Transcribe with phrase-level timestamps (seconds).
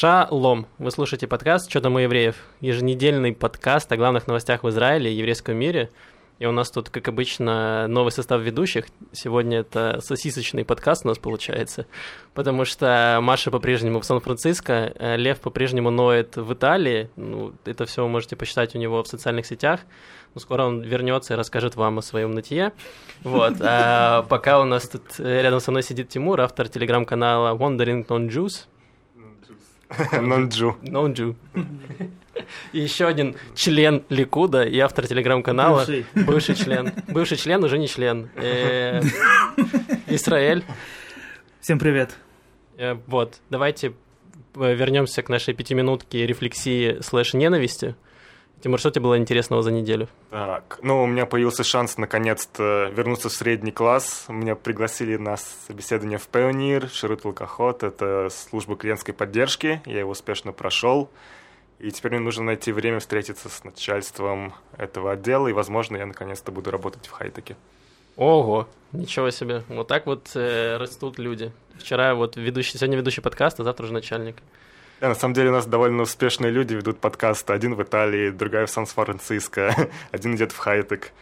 [0.00, 0.68] Шалом!
[0.78, 5.16] Вы слушаете подкаст «Что там у евреев?» Еженедельный подкаст о главных новостях в Израиле и
[5.16, 5.90] еврейском мире.
[6.38, 8.86] И у нас тут, как обычно, новый состав ведущих.
[9.10, 11.86] Сегодня это сосисочный подкаст у нас получается,
[12.32, 17.10] потому что Маша по-прежнему в Сан-Франциско, э, Лев по-прежнему ноет в Италии.
[17.16, 19.80] Ну, это все вы можете почитать у него в социальных сетях.
[20.32, 22.72] Но скоро он вернется и расскажет вам о своем нытье.
[23.24, 23.54] Вот.
[23.60, 28.68] А пока у нас тут рядом со мной сидит Тимур, автор телеграм-канала Wandering Non Juice.
[30.20, 30.76] Нонджу.
[30.82, 31.36] Нонджу.
[32.72, 35.78] И еще один член Ликуда и автор телеграм-канала.
[35.78, 36.06] Бывший.
[36.14, 36.92] Бывший член.
[37.08, 38.30] Бывший член, уже не член.
[38.36, 39.00] Э,
[40.06, 40.64] Исраэль.
[41.60, 42.16] Всем привет.
[42.76, 43.92] Э, Вот, давайте
[44.54, 47.94] э, вернемся к нашей пятиминутке рефлексии слэш ненависти.
[48.60, 50.08] Тимур, что тебе было интересного за неделю?
[50.30, 54.24] Так, ну, у меня появился шанс наконец-то вернуться в средний класс.
[54.28, 57.84] Меня пригласили на собеседование в Pioneer, Ширут Алкоход.
[57.84, 59.80] Это служба клиентской поддержки.
[59.86, 61.08] Я его успешно прошел.
[61.78, 66.50] И теперь мне нужно найти время встретиться с начальством этого отдела, и, возможно, я наконец-то
[66.50, 67.56] буду работать в хайтеке.
[68.16, 69.62] Ого, ничего себе.
[69.68, 71.52] Вот так вот э, растут люди.
[71.78, 74.38] Вчера вот ведущий, сегодня ведущий подкаст, а завтра уже начальник.
[75.00, 77.52] Да, на самом деле у нас довольно успешные люди ведут подкасты.
[77.52, 81.12] Один в Италии, другая в Сан-Франциско, один идет в хайтек.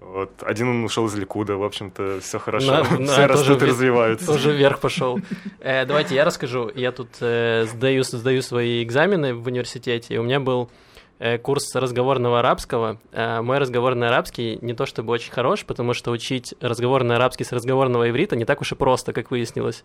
[0.00, 0.30] Вот.
[0.42, 2.70] Один он ушел из Ликуда, в общем-то, все хорошо.
[2.70, 4.26] На- все на, растут тоже и развиваются.
[4.26, 5.18] Тоже вверх пошел.
[5.60, 6.70] Э, давайте я расскажу.
[6.74, 10.70] Я тут э, сдаю, сдаю свои экзамены в университете, и у меня был
[11.18, 13.00] э, курс разговорного арабского.
[13.12, 17.52] Э, мой разговорный арабский не то чтобы очень хорош, потому что учить разговорный арабский с
[17.52, 19.84] разговорного иврита не так уж и просто, как выяснилось.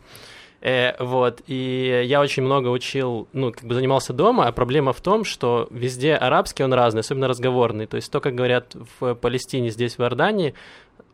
[0.61, 4.99] Э, вот, и я очень много учил, ну, как бы занимался дома, а проблема в
[5.01, 7.85] том, что везде арабский он разный, особенно разговорный.
[7.85, 10.53] То есть то, как говорят в Палестине, здесь в Иордании,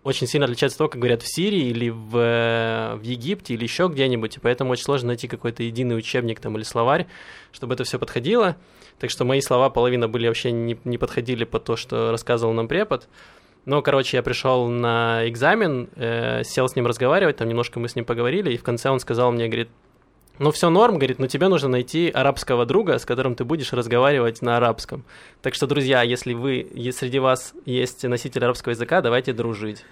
[0.04, 3.64] очень сильно отличается от того, как говорят в Сирии или в, э, в Египте или
[3.64, 7.08] еще где-нибудь, и поэтому очень сложно найти какой-то единый учебник там или словарь,
[7.52, 8.56] чтобы это все подходило.
[9.00, 12.68] Так что мои слова половина были вообще не, не подходили под то, что рассказывал нам
[12.68, 13.08] препод.
[13.66, 17.96] Но, короче, я пришел на экзамен, э, сел с ним разговаривать, там немножко мы с
[17.96, 19.70] ним поговорили, и в конце он сказал мне, говорит,
[20.38, 24.42] ну все норм, говорит, но тебе нужно найти арабского друга, с которым ты будешь разговаривать
[24.42, 25.04] на арабском.
[25.42, 29.84] Так что, друзья, если вы, если среди вас есть носитель арабского языка, давайте дружить.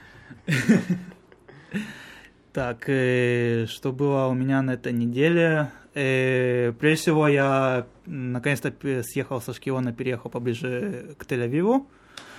[2.51, 5.71] Так, э, что было у меня на этой неделе?
[5.95, 11.87] Э, прежде всего, я наконец-то съехал со Шкиона, переехал поближе к Тель-Авиву,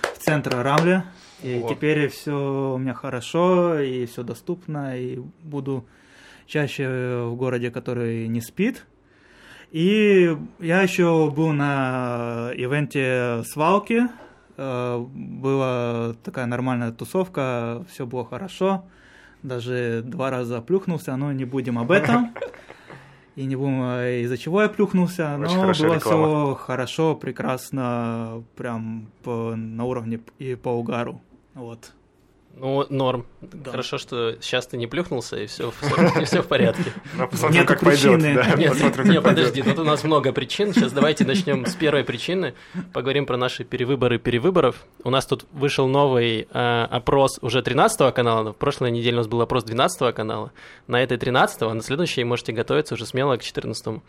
[0.01, 1.03] в центр Рамле.
[1.45, 1.69] И Ого.
[1.69, 5.85] теперь все у меня хорошо, и все доступно, и буду
[6.47, 8.85] чаще в городе, который не спит.
[9.71, 14.07] И я еще был на ивенте свалки.
[14.57, 18.85] Э, Была такая нормальная тусовка, все было хорошо.
[19.43, 22.33] Даже два раза плюхнулся, но не будем об этом.
[23.35, 25.99] И не будем, э, из-за чего я плюхнулся, Очень но было реклама.
[25.99, 31.21] все хорошо, прекрасно, прям по- на уровне и по угару.
[31.55, 31.91] Вот.
[32.57, 33.25] Ну, норм.
[33.41, 33.71] Да.
[33.71, 35.73] Хорошо, что сейчас ты не плюхнулся, и все,
[36.23, 36.93] все, в порядке.
[37.15, 38.13] Ну, Нету как пойдет.
[38.13, 38.33] причины.
[38.33, 39.23] да, Нет, не, пойдет.
[39.23, 40.73] подожди, тут у нас много причин.
[40.73, 42.53] Сейчас давайте начнем с первой причины.
[42.93, 44.85] Поговорим про наши перевыборы перевыборов.
[45.03, 48.43] У нас тут вышел новый э, опрос уже 13 канала.
[48.43, 50.53] но В прошлой неделе у нас был опрос 12 канала.
[50.87, 54.01] На этой 13 а на следующей можете готовиться уже смело к 14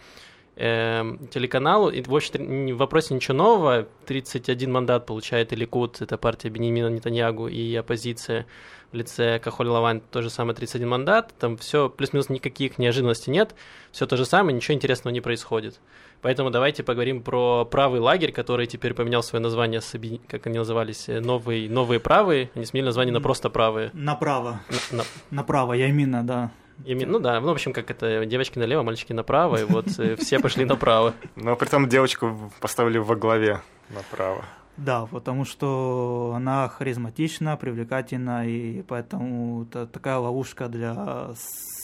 [0.56, 1.90] эм, телеканалу.
[1.90, 3.86] И, в общем, в вопросе ничего нового.
[4.06, 8.46] 31 мандат получает Ликут, это партия Бенемина Нетаньягу и оппозиция
[8.92, 11.34] в лице Кахоль Лаван, то же самое 31 мандат.
[11.38, 13.54] Там все плюс-минус никаких неожиданностей нет.
[13.92, 15.80] Все то же самое, ничего интересного не происходит.
[16.22, 19.80] Поэтому давайте поговорим про правый лагерь, который теперь поменял свое название,
[20.28, 22.50] как они назывались, э, новые, новые правые.
[22.54, 23.90] Они сменили название на просто правые.
[23.92, 24.60] Направо.
[24.90, 26.52] На- на- Направо, я именно, да.
[26.84, 30.16] Ими- ну да, ну, в общем, как это, девочки налево, мальчики направо, и вот э,
[30.16, 31.14] все пошли направо.
[31.34, 33.60] Но при этом девочку поставили во главе
[33.90, 34.44] направо.
[34.76, 41.30] Да, потому что она харизматична, привлекательна, и поэтому это такая ловушка для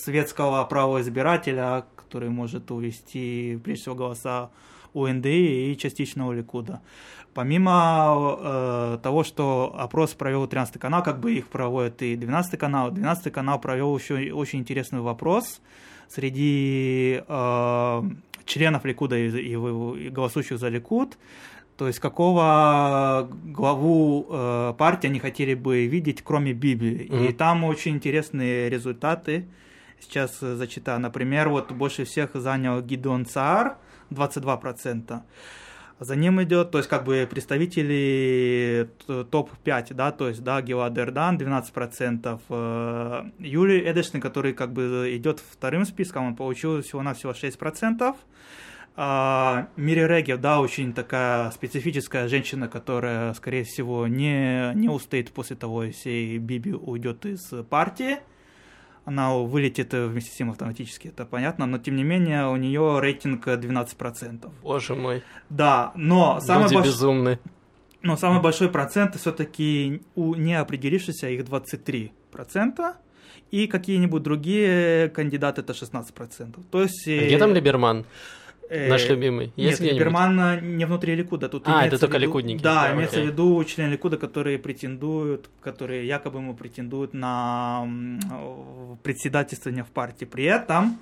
[0.04, 4.50] светского правоизбирателя, который может увести, прежде всего, голоса
[4.94, 6.80] у НДИ и частично у Ликуда.
[7.34, 12.90] Помимо э, того, что опрос провел 13 канал, как бы их проводит и 12 канал,
[12.90, 15.60] 12 канал провел еще очень интересный вопрос
[16.08, 18.02] среди э,
[18.44, 21.16] членов Ликуда и, и- и голосующих за Ликуд,
[21.78, 27.04] то есть какого главу э, партии они хотели бы видеть, кроме Библии.
[27.04, 27.32] И Мгм.
[27.34, 29.46] там очень интересные результаты.
[30.02, 31.00] Сейчас э, зачитаю.
[31.00, 33.76] Например, вот больше всех занял Гидон Цаар,
[34.10, 35.20] 22%.
[36.00, 40.98] За ним идет, то есть как бы представители т- топ-5, да, то есть, да, Гелад
[40.98, 48.16] Эрдан 12%, э, Юрий Эдешный, который как бы идет вторым списком, он получил всего-навсего 6%,
[48.94, 55.56] А, Мири Регев, да, очень такая специфическая женщина, которая, скорее всего, не, не устоит после
[55.56, 57.40] того, если Биби уйдет из
[57.70, 58.18] партии.
[59.04, 63.48] Она вылетит вместе с ним автоматически, это понятно, но тем не менее у нее рейтинг
[63.48, 64.48] 12%.
[64.62, 65.22] Боже мой.
[65.50, 67.38] Да, но самый Люди больш- безумны.
[68.02, 72.94] но самый большой процент все-таки у неопределившихся их 23%,
[73.50, 76.60] и какие-нибудь другие кандидаты это 16%.
[76.70, 77.06] То есть...
[77.08, 78.04] А Где там Либерман?
[78.68, 79.46] Э, Наш любимый.
[79.46, 79.98] Нет, Есть где-нибудь?
[80.00, 81.48] Либерман э, не внутри Ликуда.
[81.48, 82.62] Тут А, имеется это только в виду- ликудники.
[82.62, 87.86] Да, Да, имеется в виду члены Ликуда, которые претендуют, которые якобы ему претендуют на
[89.02, 90.24] председательствование в партии.
[90.24, 90.98] При этом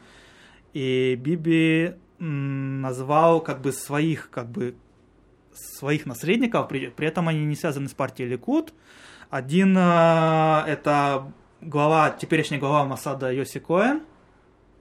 [0.73, 4.75] и Биби назвал как бы своих как бы
[5.53, 8.73] своих наследников, при, при этом они не связаны с партией Ликуд.
[9.31, 14.03] Один э, это глава, теперешний глава Масада Йоси Коэн.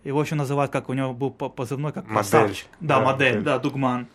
[0.03, 2.15] Его еще называют, как у него был по- позывной, как Модель.
[2.31, 2.67] красавчик.
[2.79, 3.43] Да, Да, модель, модель.
[3.43, 4.07] да, Дугман.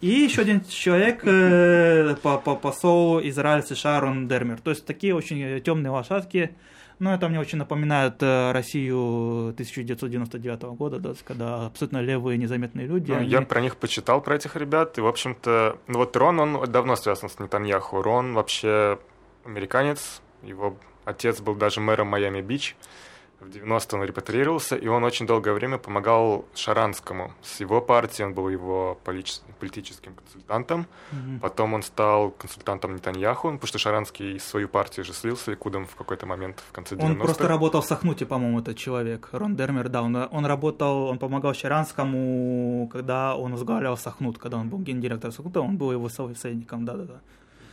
[0.00, 4.60] И еще один человек, э, по, по посол Израиля США Рон Дермер.
[4.60, 6.54] То есть такие очень темные лошадки.
[6.98, 13.10] Но это мне очень напоминает э, Россию 1999 года, да, когда абсолютно левые незаметные люди.
[13.10, 16.38] Ну, они- Я про них почитал, про этих ребят, и, в общем-то, ну вот Рон,
[16.40, 18.02] он давно связан с Нетаньяху.
[18.02, 18.98] Рон вообще
[19.44, 22.76] американец, его отец был даже мэром Майами-Бич.
[23.42, 27.32] В 90-м он репатриировался, и он очень долгое время помогал Шаранскому.
[27.42, 28.96] С его партией он был его
[29.58, 30.86] политическим консультантом.
[31.10, 31.40] Мгм.
[31.40, 35.96] Потом он стал консультантом Нетаньяху, потому что Шаранский свою партию же слил с Ликудом в
[35.96, 37.10] какой-то момент в конце 90-х.
[37.10, 41.18] Он просто работал в Сахнуте, по-моему, этот человек, Рон Дермер, да, он, он работал, он
[41.18, 46.84] помогал Щаранскому, когда он возглавлял Сахнут, когда он был гендиректором Сахнута, он был его советником,
[46.84, 47.20] да-да-да.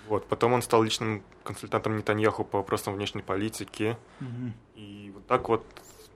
[0.09, 0.25] Вот.
[0.27, 3.95] Потом он стал личным консультантом Нетаньяху по вопросам внешней политики.
[4.19, 4.53] Мгм.
[4.75, 5.63] И вот так вот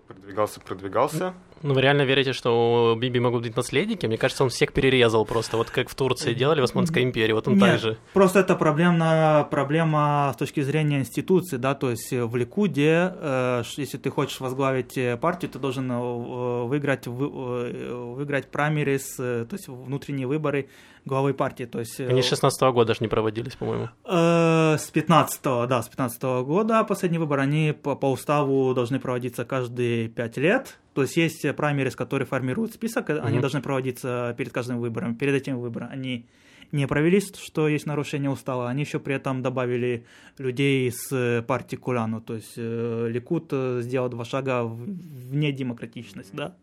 [0.08, 1.34] продвигался, продвигался.
[1.62, 4.06] Ну, вы реально верите, что у Биби могут быть наследники?
[4.06, 7.48] Мне кажется, он всех перерезал просто, вот как в Турции делали в Османской империи, вот
[7.48, 7.98] он Нет, так же.
[8.14, 13.98] Просто это проблема, проблема с точки зрения институции, да, то есть в Ликуде, э, если
[13.98, 17.30] ты хочешь возглавить э, партию, ты должен э, выиграть, вы-
[17.72, 20.68] э, выиграть праймерис, э, то есть внутренние выборы
[21.06, 22.00] главы партии, то есть...
[22.00, 23.90] э, Они с 16 года даже не проводились, по-моему.
[24.06, 29.46] Э, С 15 да, с 15 года последний выбор, они по, по уставу должны проводиться
[29.46, 30.78] каждые 5 лет.
[30.94, 33.42] То есть есть праймерис, которые формируют список, э, они Мгм.
[33.42, 35.16] должны проводиться перед каждым выбором.
[35.16, 36.26] Перед этим выбором они
[36.72, 38.68] не провелись, что есть нарушение устава.
[38.70, 40.06] Они еще при этом добавили
[40.40, 42.20] людей с э, партии Куляну.
[42.22, 44.86] То есть э, Ликут э, сделал два шага в-
[45.30, 46.56] вне демократичность, да.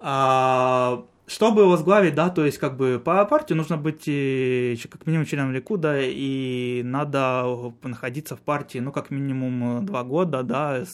[0.00, 5.26] А, чтобы возглавить, да, то есть как бы по партии нужно быть э, как минимум
[5.26, 10.84] членом Ликуда, и надо находиться в партии, ну, как минимум э, два года, да,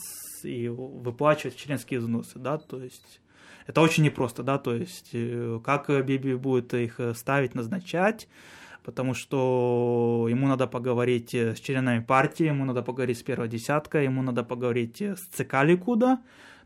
[0.42, 3.20] и выплачивать членские взносы, да, то есть
[3.66, 8.26] это очень непросто, да, то есть э, как Биби будет их ставить, назначать,
[8.82, 14.22] потому что ему надо поговорить с членами партии, ему надо поговорить с первой десяткой, ему
[14.22, 16.18] надо поговорить с ЦК Ликуда,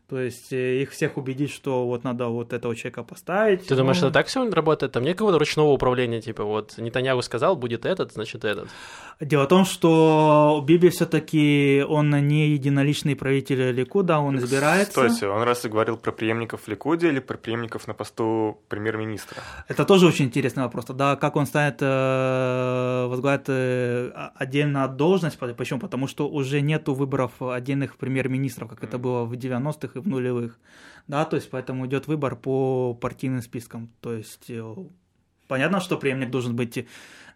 [0.09, 3.67] то есть э, их всех убедить, что вот надо вот этого человека поставить.
[3.67, 4.91] Ты думаешь, Ну, это так все работает?
[4.91, 8.69] Там нет какого-то ручного управления, типа вот Нетаньяху сказал, будет этот, значит этот.
[9.21, 14.91] Дело в том, что Биби все-таки он не единоличный правитель Ликуда, он избирается.
[14.91, 19.41] Стойте, он раз и говорил про преемников в Ликуде или про преемников на посту премьер-министра?
[19.67, 20.85] Это тоже очень интересный вопрос.
[20.85, 25.37] Тогда как он станет э, возглавит э, отдельно должность?
[25.37, 25.79] По- Почему?
[25.79, 30.59] Потому что уже нету выборов отдельных премьер-министров, как это было в 90-х и в нулевых.
[31.07, 33.89] Да, то есть поэтому идет выбор по партийным спискам.
[34.01, 34.75] То есть э,
[35.47, 36.87] понятно, что преемник должен быть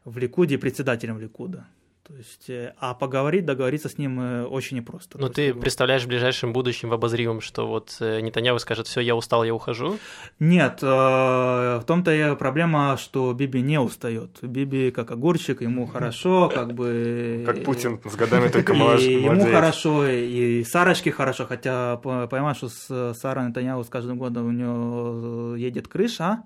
[0.05, 1.65] в Ликуде и председателем Ликуда.
[2.05, 5.17] То есть, э, а поговорить, договориться с ним э, очень непросто.
[5.17, 8.87] Ну То ты есть, представляешь в ближайшем будущем в обозримом, что вот э, Нетаньяху скажет,
[8.87, 9.97] все, я устал, я ухожу.
[10.39, 14.37] Нет, в том-то и проблема, что Биби не устает.
[14.41, 17.43] Биби как огурчик, ему хорошо, как бы...
[17.45, 19.55] Как Путин с годами только И молож- ему молодеет.
[19.55, 24.51] хорошо, и Сарочке хорошо, хотя по- понимаешь, что с Сарой Нетаньяху с каждым годом у
[24.51, 26.43] нее едет крыша,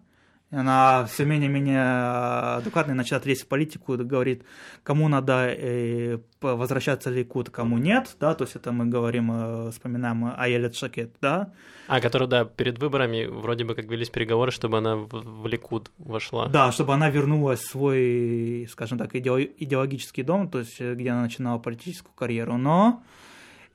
[0.52, 4.44] она все менее-менее адекватно начинает лезть в политику, говорит,
[4.84, 10.34] кому надо э, возвращаться Ликут, кому нет, да, то есть это мы говорим, э, вспоминаем
[10.38, 11.52] Аелет Шакет, да,
[11.88, 16.48] А, который, да, перед выборами вроде бы как велись переговоры, чтобы она в, Ликуд вошла.
[16.48, 21.10] Да, чтобы она вернулась в свой, скажем так, идео- идеологический дом, то есть э, где
[21.12, 22.58] она начинала политическую карьеру.
[22.58, 23.04] Но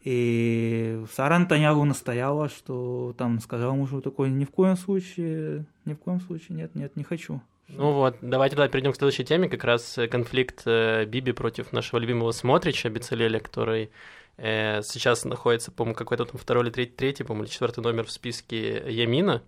[0.04, 5.98] и Сара Антонягу настояла, что там сказала мужу такой, ни в коем случае, ни в
[5.98, 7.40] коем случае, нет, нет, не хочу.
[7.68, 11.72] Ну вот, давайте тогда перейдем к следующей теме, как раз э, конфликт э, Биби против
[11.72, 13.90] нашего любимого Смотрича Бицелеля, который
[14.36, 18.10] э, сейчас находится, по-моему, какой-то там второй или третий, третий по-моему, или четвертый номер в
[18.10, 19.42] списке Ямина.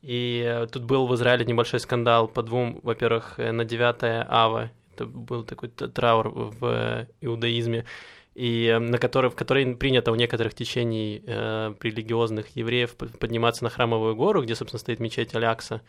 [0.00, 5.44] И тут был в Израиле небольшой скандал по двум, во-первых, на 9 ава, это был
[5.44, 7.84] такой траур в иудаизме,
[8.34, 14.14] и на который, в который принято у некоторых течений э, религиозных евреев подниматься на храмовую
[14.16, 15.82] гору, где, собственно, стоит мечеть Алякса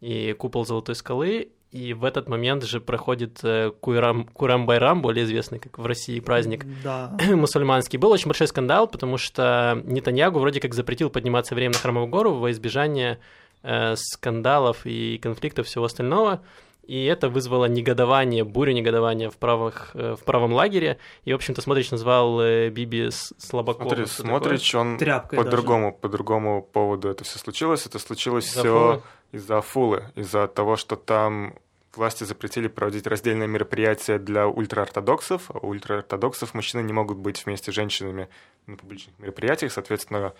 [0.00, 5.24] и купол Золотой скалы, и в этот момент же проходит э, Курам, Курам Байрам, более
[5.24, 7.16] известный как в России праздник да.
[7.34, 7.98] мусульманский.
[7.98, 12.34] Был очень большой скандал, потому что Нетаньягу вроде как запретил подниматься время на Храмовую гору
[12.34, 13.18] во избежание
[13.64, 16.42] э, скандалов и конфликтов всего остального.
[16.86, 20.98] И это вызвало негодование, бурю негодования в, правых, э, в правом лагере.
[21.24, 23.88] И, в общем-то, Смотрич назвал э, Биби слабаком.
[23.88, 27.86] Смотри, Смотрич, он по другому, по другому поводу это все случилось.
[27.86, 31.54] Это случилось все из-за Фулы, из-за того, что там
[31.96, 37.72] власти запретили проводить раздельные мероприятия для ультраортодоксов, а у ультраортодоксов мужчины не могут быть вместе
[37.72, 38.28] с женщинами
[38.66, 40.34] на публичных мероприятиях, соответственно,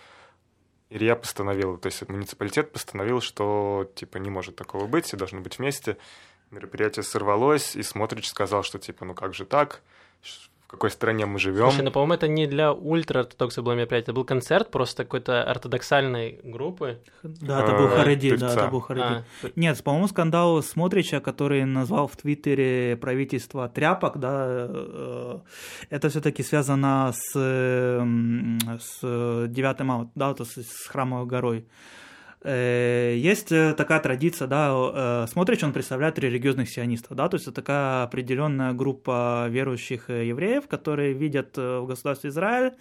[0.89, 5.57] Илья постановил, то есть муниципалитет постановил, что типа не может такого быть, все должны быть
[5.57, 5.97] вместе.
[6.55, 9.81] Мероприятие сорвалось, и Смотрич сказал, что типа ну как же так,
[10.21, 11.69] в какой стране мы живем.
[11.69, 16.39] Слушай, ну, по-моему, это не для ультра-ортодоксов было мероприятие, это был концерт просто какой-то ортодоксальной
[16.43, 17.01] группы.
[17.23, 19.03] Да, это был Хареди, да, это был Хареди.
[19.03, 19.23] А.
[19.57, 25.39] Нет, по-моему, скандал Смотрича, который назвал в Твиттере правительство тряпок, да, э,
[25.89, 31.65] это все таки связано с, с 9 марта, да, то есть с Храмовой горой.
[32.47, 37.47] Э, есть э, такая традиция, да, э, смотришь, он представляет религиозных сионистов, да, то есть
[37.47, 42.73] это такая определенная группа верующих евреев, которые видят в государстве Израиль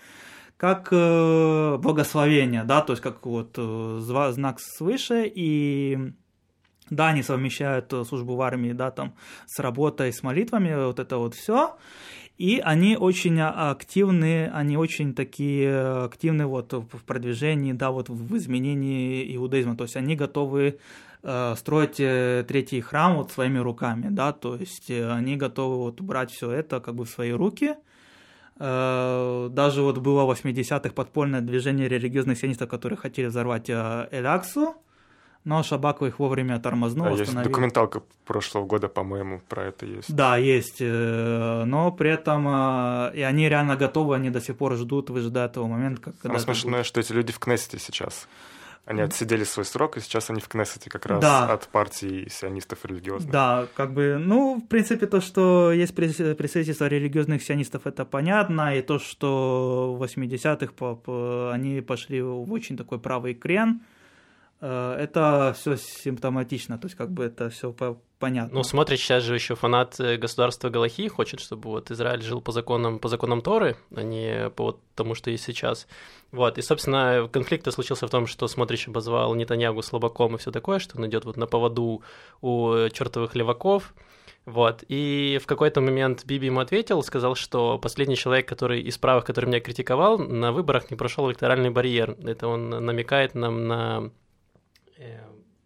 [0.59, 6.13] как благословение, да, то есть как вот знак свыше, и
[6.91, 9.15] да, они совмещают службу в армии, да, там,
[9.47, 11.77] с работой, с молитвами, вот это вот все.
[12.37, 19.37] И они очень активны, они очень такие активны вот в продвижении, да, вот в изменении
[19.37, 19.77] иудаизма.
[19.77, 20.79] То есть они готовы
[21.23, 26.01] э, строить э, третий храм вот своими руками, да, то есть э, они готовы вот
[26.01, 27.77] брать все это как бы в свои руки.
[28.57, 34.77] Даже вот было в 80-х подпольное движение религиозных сионистов, которые хотели взорвать Эляксу,
[35.45, 37.07] но Шабаков их вовремя тормознул.
[37.07, 40.15] А есть документалка прошлого года, по-моему, про это есть.
[40.15, 44.75] Да, есть, э, но при этом э, и они реально готовы, они до сих пор
[44.77, 48.27] ждут, выжидают того момента, когда смешно, что эти люди в Кнессете сейчас.
[48.87, 51.47] Они отсидели свой срок, и сейчас они в Кнессете как раз да.
[51.47, 53.33] от партии сионистов религиозных.
[53.33, 58.83] Да, как бы, ну, в принципе, то, что есть представительство религиозных сионистов, это понятно, и
[58.83, 63.94] то, что в 80-х они пошли в очень такой правый крен, Э,
[64.67, 67.75] это все симптоматично, то есть как бы это все
[68.19, 68.55] понятно.
[68.55, 72.53] Ну, смотришь, сейчас же еще фанат э, государства Галахи хочет, чтобы вот Израиль жил по
[72.53, 75.87] законам, по законам Торы, а не по вот тому, что есть сейчас.
[76.33, 80.79] Вот, и, собственно, конфликт случился в том, что смотришь обозвал Нетаньягу слабаком и все такое,
[80.79, 82.03] что он идет вот на поводу
[82.41, 83.95] у чертовых леваков,
[84.47, 84.85] вот.
[84.89, 89.47] И в какой-то момент Биби ему ответил, сказал, что последний человек, который из правых, который
[89.47, 92.17] меня критиковал, на выборах не прошел электоральный барьер.
[92.25, 94.11] Это он намекает нам на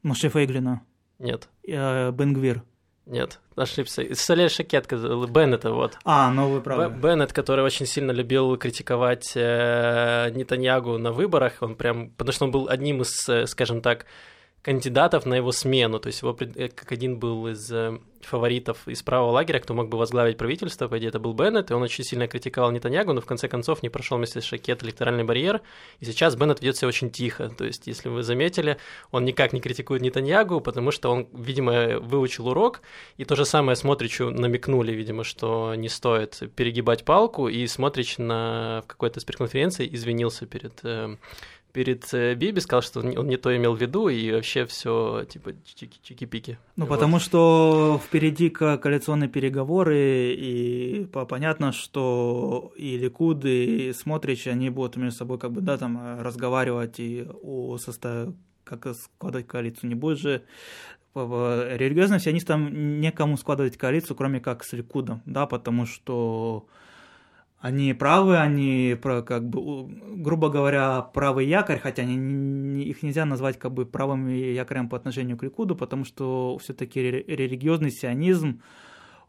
[0.02, 0.82] Моше Фейглина.
[1.18, 1.48] Нет.
[1.66, 2.62] Э, Бенгвир.
[3.08, 4.14] Нет, ошибся.
[4.14, 4.86] Соляр Шакет,
[5.30, 5.96] Беннета, вот.
[6.04, 6.94] А, ну вы правы.
[6.94, 12.50] Беннет, который очень сильно любил критиковать э, Нетаньягу на выборах, он прям, потому что он
[12.50, 14.04] был одним из, э, скажем так,
[14.68, 15.98] кандидатов на его смену.
[15.98, 19.88] То есть его э, как один был из э, фаворитов из правого лагеря, кто мог
[19.88, 23.22] бы возглавить правительство, по идее, это был Беннет, и он очень сильно критиковал Нетаньягу, но
[23.22, 25.62] в конце концов не прошел вместе с Шакет электоральный барьер,
[26.00, 27.48] и сейчас Беннет ведет себя очень тихо.
[27.48, 28.76] То есть, если вы заметили,
[29.10, 32.82] он никак не критикует Нетаньягу, потому что он, видимо, выучил урок,
[33.16, 38.82] и то же самое Смотричу намекнули, видимо, что не стоит перегибать палку, и Смотрич на
[38.86, 41.16] какой-то пресс-конференции извинился перед э,
[41.78, 45.50] перед э, Биби, сказал, что он не то имел в виду, и вообще все типа
[46.02, 46.56] чики-пики.
[46.74, 46.94] Ну, вот.
[46.94, 55.18] потому что впереди коалиционные переговоры, и понятно, что и Ликуд, и Смотрич, они будут между
[55.18, 58.32] собой как бы, да, там разговаривать и о составе,
[58.64, 59.90] как складывать коалицию.
[59.90, 60.42] Не будет же
[61.14, 66.66] религиозным сионистам некому складывать коалицию, кроме как с Ликудом, да, потому что
[67.60, 73.72] они правы, они, как бы, грубо говоря, правый якорь, хотя они, их нельзя назвать как
[73.72, 78.62] бы правым якорем по отношению к Ликуду, потому что все-таки религиозный сионизм,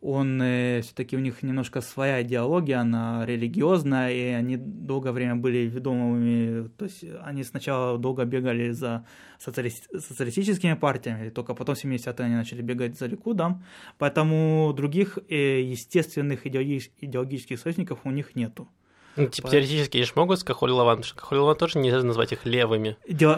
[0.01, 5.59] он э, все-таки у них немножко своя идеология, она религиозная, и они долгое время были
[5.59, 9.05] ведомыми, то есть они сначала долго бегали за
[9.39, 9.71] социали...
[9.97, 13.63] социалистическими партиями, только потом в 70-е они начали бегать за Ликудом,
[13.97, 18.69] поэтому других э, естественных идеологических союзников у них нету.
[19.15, 22.01] Ну, типа, теоретически они же могут с Кахоль Лаван, потому что Кахоль Лаван тоже нельзя
[22.03, 22.95] назвать их левыми.
[23.07, 23.37] Дело,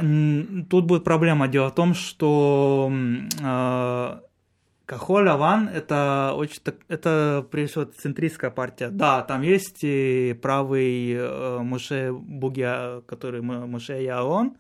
[0.69, 1.47] тут будет проблема.
[1.47, 2.91] Дело в том, что
[3.41, 4.19] э,
[4.85, 8.89] Кахоль Лаван это очень это прежде всего центристская партия.
[8.89, 14.57] Да, там есть и правый э, Муше Бугия, который Муше Яон,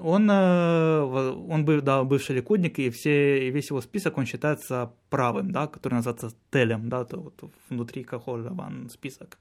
[0.00, 1.00] он, э,
[1.48, 5.66] он был, да, бывший ликудник, и, все, и весь его список, он считается правым, да,
[5.66, 9.38] который называется Телем, да, то вот внутри Кахоль Лаван список.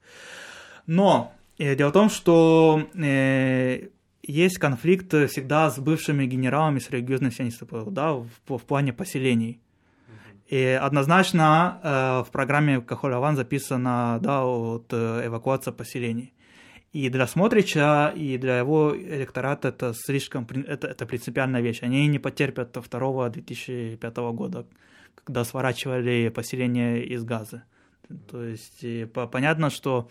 [0.86, 3.90] Но э, дело в том, что э,
[4.24, 9.60] есть конфликт всегда с бывшими генералами, с религиозными сионистами, да, в, в плане поселений.
[10.48, 16.34] И однозначно э, в программе Кахоль записана да, вот, э, эвакуация поселений.
[16.94, 21.84] И для Смотрича, и для его электората это слишком это, это принципиальная вещь.
[21.84, 24.66] Они не потерпят второго 2005 года,
[25.16, 27.64] когда сворачивали поселение из Газы.
[28.32, 30.10] То есть понятно, что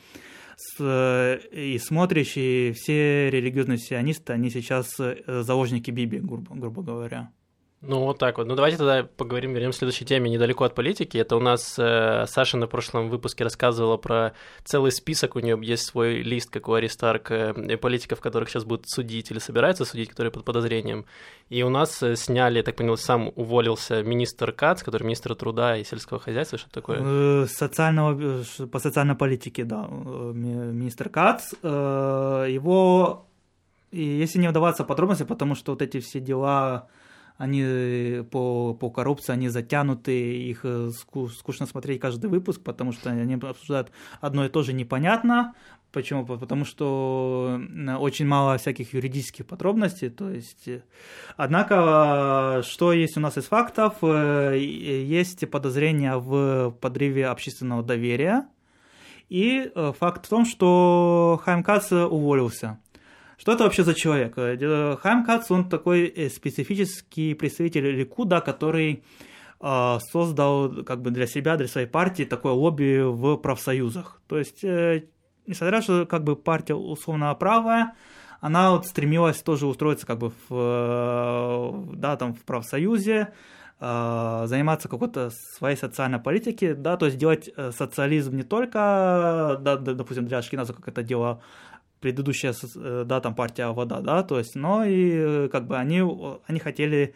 [0.57, 7.31] с, и Смотрич, и все религиозные сионисты, они сейчас э, заложники Биби, грубо, грубо говоря.
[7.83, 8.47] Ну, вот так вот.
[8.47, 11.19] Ну, давайте тогда поговорим, вернем к следующей теме недалеко от политики.
[11.19, 14.33] Это у нас э, Саша на прошлом выпуске рассказывала про
[14.65, 18.89] целый список, у нее есть свой лист, как у Аристарк, э, политиков, которых сейчас будут
[18.89, 21.05] судить или собираются судить, которые под подозрением.
[21.51, 25.85] И у нас э, сняли, так понял, сам уволился министр Кац, который министр труда и
[25.85, 26.99] сельского хозяйства, что такое?
[27.03, 31.53] Э, социального, э, по социальной политике, да, министр Кац.
[31.63, 33.27] Его,
[33.93, 36.89] если не вдаваться в подробности, потому что вот эти все дела
[37.39, 43.11] они э, по, по коррупции, они затянуты, их э, скучно смотреть каждый выпуск, потому что
[43.11, 43.91] они обсуждают
[44.21, 45.55] одно и то же непонятно.
[45.93, 46.27] Почему?
[46.27, 47.61] Потому что
[47.99, 50.11] очень мало всяких юридических подробностей.
[50.11, 50.83] То есть, э,
[51.37, 54.03] однако, что есть у нас из фактов?
[54.03, 58.47] Есть подозрения в подрыве общественного доверия.
[59.29, 62.79] И факт в том, что Хайм Кац уволился.
[63.37, 64.37] Что это вообще за человек?
[64.39, 69.05] Э, Хайм Кац, он такой э, специфический представитель Ликуда, который
[69.61, 74.23] э, создал как бы для себя, для своей партии такое лобби в профсоюзах.
[74.27, 77.95] То есть, несмотря на то, что как бы партия условно правая,
[78.41, 83.33] она вот стремилась тоже устроиться как бы в, да, там, в профсоюзе,
[83.79, 90.39] заниматься какой-то своей социальной политикой, да, то есть делать социализм не только, да, допустим, для
[90.39, 91.43] Ашкиназа, как это дело
[92.07, 96.03] предыдущая, э, да, там партия Вода, да, то есть, но и э, как бы они,
[96.47, 97.15] они хотели,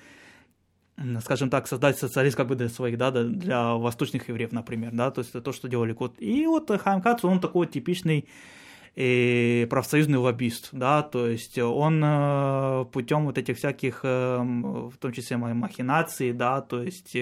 [1.20, 5.20] скажем так, создать социализм как бы для своих, да, для восточных евреев, например, да, то
[5.20, 6.16] есть это то, что делали Кот.
[6.18, 8.28] И вот Хайм Кац, он такой типичный
[8.96, 15.36] и профсоюзный лоббист, да, то есть он э, путем вот этих всяких, в том числе
[15.36, 17.16] махинаций, да, то есть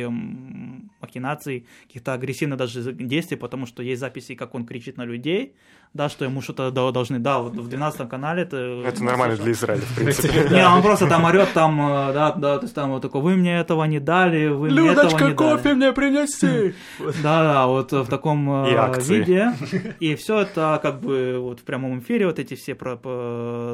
[1.03, 5.55] махинаций, каких-то агрессивных даже действий, потому что есть записи, как он кричит на людей,
[5.95, 8.57] да, что ему что-то должны, да, вот в 12 канале это...
[8.85, 10.49] Это нормально для Израиля, в принципе.
[10.51, 13.37] Не, он просто там орет, там, э, да, да, то есть там вот такой, вы
[13.37, 15.35] мне этого не дали, вы мне этого не дали.
[15.35, 16.75] кофе мне принеси!
[17.23, 19.53] Да, да, вот в таком э, виде.
[19.99, 22.77] И все это как бы вот в прямом эфире, вот эти все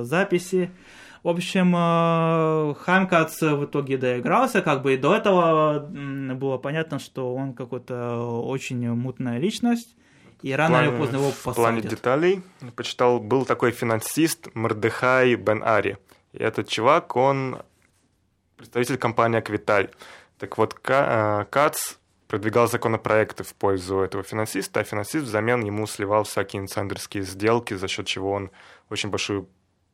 [0.04, 0.70] записи.
[1.22, 5.88] В общем, э, Хамкац в итоге доигрался, как бы и до этого
[6.34, 9.96] было понятно, что он какой-то очень мутная личность.
[10.44, 11.52] И рано или поздно его посадят.
[11.52, 12.42] В плане деталей
[12.76, 15.96] почитал, был такой финансист Мордехай Бен Ари.
[16.34, 17.62] И этот чувак, он
[18.58, 19.88] представитель компании Аквиталь.
[20.38, 21.94] Так вот, э, Кац
[22.28, 27.88] продвигал законопроекты в пользу этого финансиста, а финансист взамен ему сливал всякие инсайдерские сделки, за
[27.88, 28.50] счет чего он
[28.90, 29.48] очень большую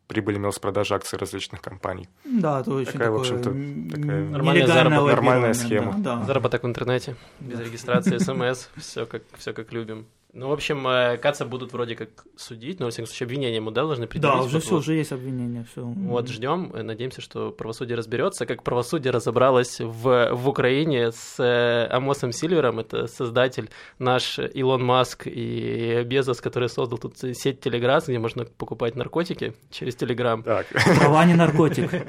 [0.09, 2.09] прибыль имел с продажи акций различных компаний.
[2.25, 3.51] Да, это очень такая, в общем-то,
[3.97, 5.13] такая нормальная, заработ...
[5.13, 5.95] нормальная схема.
[5.99, 6.25] Да, да.
[6.25, 10.07] Заработок в интернете, без регистрации, смс, все как, все как любим.
[10.33, 13.73] Ну, в общем, э, Каца будут вроде как судить, но, во всяком случае, обвинение ему,
[13.73, 14.39] да, должны предъявить?
[14.39, 15.83] Да, уже все, уже есть обвинение, все.
[15.83, 21.89] Вот, ждем, э, надеемся, что правосудие разберется, как правосудие разобралось в, в Украине с э,
[21.91, 28.21] Амосом Сильвером, это создатель наш Илон Маск и Безос, который создал тут сеть Телеграсс, где
[28.21, 30.45] можно покупать наркотики через Телеграм.
[30.45, 30.67] Так.
[30.69, 31.91] Трава не наркотик.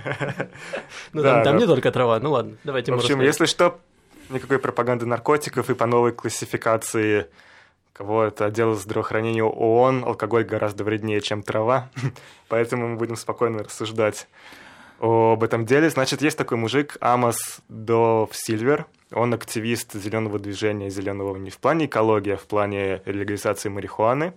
[1.13, 3.79] Ну, там не только трава, ну ладно, давайте В общем, если что,
[4.29, 7.27] никакой пропаганды наркотиков и по новой классификации
[7.93, 11.89] кого это отдел здравоохранения ООН, алкоголь гораздо вреднее, чем трава,
[12.47, 14.27] поэтому мы будем спокойно рассуждать
[14.99, 15.89] об этом деле.
[15.89, 21.85] Значит, есть такой мужик Амос Дов Сильвер, он активист зеленого движения зеленого не в плане
[21.85, 24.33] экологии, а в плане легализации марихуаны.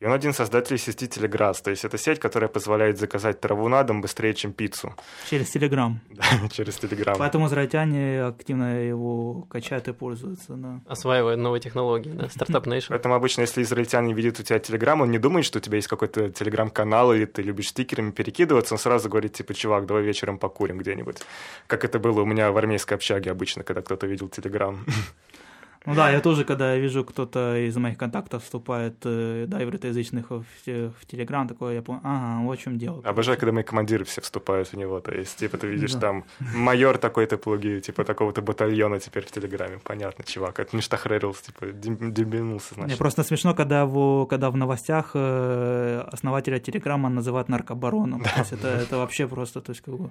[0.00, 1.60] И он один из создателей сети Телеграсс.
[1.60, 4.94] То есть это сеть, которая позволяет заказать траву на дом быстрее, чем пиццу.
[5.28, 6.00] Через Телеграм.
[6.18, 7.16] Да, через Телеграм.
[7.18, 10.54] Поэтому израильтяне активно его качают и пользуются.
[10.54, 10.80] Да.
[10.86, 12.86] Осваивают новые технологии, да, стартап Nation.
[12.90, 15.88] Поэтому обычно, если израильтянин видит у тебя Телеграм, он не думает, что у тебя есть
[15.88, 20.78] какой-то Телеграм-канал, или ты любишь стикерами перекидываться, он сразу говорит, типа, чувак, давай вечером покурим
[20.78, 21.18] где-нибудь.
[21.66, 24.84] Как это было у меня в армейской общаге обычно, когда кто-то видел Телеграм.
[25.88, 30.44] Ну да, я тоже, когда вижу, кто-то из моих контактов вступает, э, да, ивритоязычных в,
[30.66, 33.00] в Телеграм, такое я понял, ага, вот в чем дело.
[33.04, 36.00] Обожаю, когда мои командиры все вступают в него, то есть, типа, ты видишь да.
[36.00, 36.24] там
[36.54, 41.66] майор такой-то плуги, типа, такого-то батальона теперь в Телеграме, понятно, чувак, это не штахрерился, типа,
[41.72, 42.88] дебинулся, значит.
[42.88, 48.52] Мне просто смешно, когда в, когда в новостях э, основателя Телеграма называют наркобароном, то есть
[48.52, 50.10] это, это вообще просто, то есть, как бы...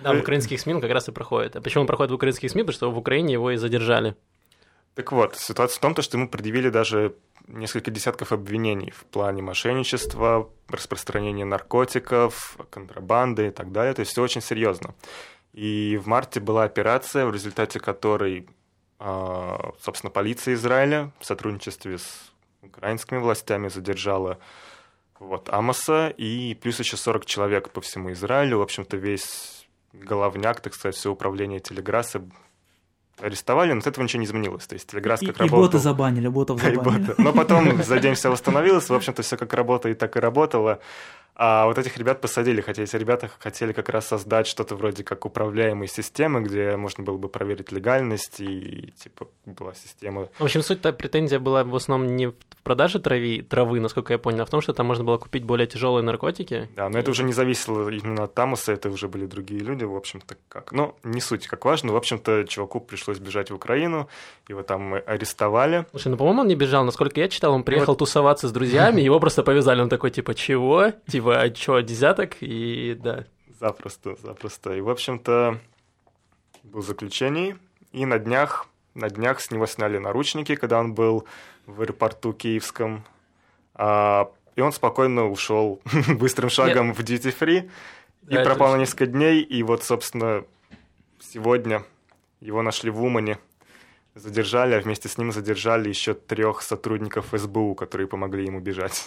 [0.00, 1.56] Да, в украинских СМИ он как раз и проходит.
[1.56, 2.62] А почему он проходит в украинских СМИ?
[2.62, 4.14] Потому что в Украине его и задержали.
[4.98, 7.14] Так вот, ситуация в том, что ему предъявили даже
[7.46, 13.94] несколько десятков обвинений в плане мошенничества, распространения наркотиков, контрабанды и так далее.
[13.94, 14.96] То есть все очень серьезно.
[15.52, 18.48] И в марте была операция, в результате которой,
[18.98, 22.32] а, собственно, полиция Израиля в сотрудничестве с
[22.62, 24.40] украинскими властями задержала
[25.20, 28.58] вот Амоса и плюс еще 40 человек по всему Израилю.
[28.58, 32.20] В общем-то, весь головняк, так сказать, все управление Телеграсса
[33.20, 34.66] арестовали, но от этого ничего не изменилось.
[34.66, 35.58] То есть Телеграсс как и, работал...
[35.58, 37.14] И боты забанили, ботов забанили.
[37.18, 40.80] Но потом за день все восстановилось, в общем-то, все как работает, так и работало.
[41.40, 45.24] А вот этих ребят посадили, хотя эти ребята хотели как раз создать что-то вроде как
[45.24, 50.28] управляемой системы, где можно было бы проверить легальность и, типа, была система...
[50.36, 54.42] В общем, суть-то претензия была в основном не в продаже трави, травы, насколько я понял,
[54.42, 56.68] а в том, что там можно было купить более тяжелые наркотики.
[56.74, 59.94] Да, но это уже не зависело именно от Тамуса, это уже были другие люди, в
[59.94, 60.72] общем-то, как...
[60.72, 64.08] Ну, не суть как важно, в общем-то, чуваку пришлось бежать в Украину,
[64.48, 65.86] его там арестовали.
[65.92, 68.00] Слушай, ну, по-моему, он не бежал, насколько я читал, он приехал вот...
[68.00, 70.92] тусоваться с друзьями, его просто повязали, он такой, типа, чего?
[71.06, 72.36] Типа, а чё, десяток?
[72.40, 73.24] И да.
[73.60, 74.74] Запросто, запросто.
[74.74, 75.58] И, в общем-то,
[76.62, 77.58] был заключение,
[77.92, 81.26] и на днях, на днях с него сняли наручники, когда он был
[81.66, 83.04] в аэропорту киевском,
[83.74, 86.98] а, и он спокойно ушел быстрым шагом Нет.
[86.98, 87.70] в duty free
[88.28, 90.44] и да, пропал на несколько дней, и вот, собственно,
[91.20, 91.84] сегодня
[92.40, 93.38] его нашли в Умане,
[94.18, 99.06] задержали, а вместе с ним задержали еще трех сотрудников СБУ, которые помогли ему бежать.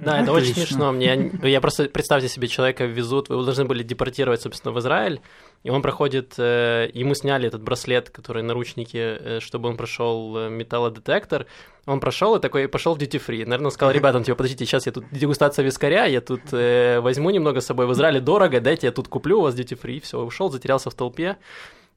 [0.00, 0.92] Да, это очень смешно.
[0.92, 5.20] Мне, я просто, представьте себе, человека везут, вы должны были депортировать, собственно, в Израиль,
[5.62, 10.50] и он проходит, э, ему сняли этот браслет, который наручники, э, чтобы он прошел э,
[10.50, 11.46] металлодетектор.
[11.86, 13.44] Он прошел и такой пошел в duty free.
[13.44, 17.30] Наверное, он сказал ребятам, типа, подождите, сейчас я тут дегустация вискаря, я тут э, возьму
[17.30, 17.86] немного с собой.
[17.86, 20.00] В Израиле дорого, дайте я тут куплю у вас duty free.
[20.02, 21.36] Все, ушел, затерялся в толпе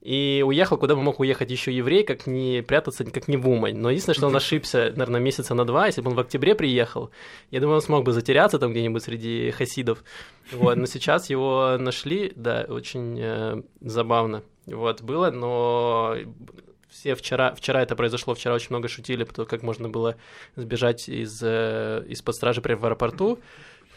[0.01, 3.77] и уехал, куда бы мог уехать еще еврей, как не прятаться, как не в Умань.
[3.77, 7.11] Но единственное, что он ошибся, наверное, месяца на два, если бы он в октябре приехал,
[7.51, 10.03] я думаю, он смог бы затеряться там где-нибудь среди хасидов.
[10.51, 14.43] Вот, но сейчас его нашли, да, очень э, забавно.
[14.65, 16.15] Вот, было, но
[16.89, 20.15] все вчера, вчера это произошло, вчера очень много шутили, потому как можно было
[20.55, 23.39] сбежать из, э, из-под стражи прямо в аэропорту.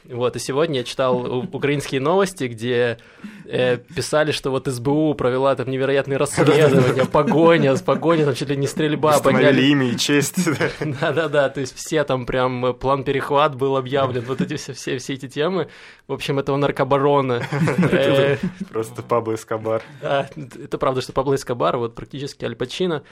[0.05, 2.99] Вот, и сегодня я читал украинские новости, где
[3.45, 8.67] э, писали, что вот СБУ провела там невероятные расследования, погоня, погоня, там чуть ли не
[8.67, 9.21] стрельба.
[9.21, 10.37] Подняли имя и честь.
[10.81, 14.99] Да-да-да, то есть все там прям э, план перехват был объявлен, вот эти все, все,
[14.99, 15.69] все эти темы.
[16.09, 17.43] В общем, этого наркобарона.
[17.93, 18.37] Э,
[18.71, 19.83] Просто Пабло Эскобар.
[20.01, 23.03] Это правда, что Пабло Эскобар, вот практически Аль Пачино,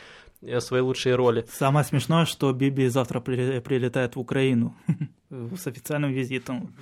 [0.61, 1.44] свои лучшие роли.
[1.50, 4.74] Самое смешное, что Биби завтра прилетает в Украину
[5.31, 6.74] с официальным визитом.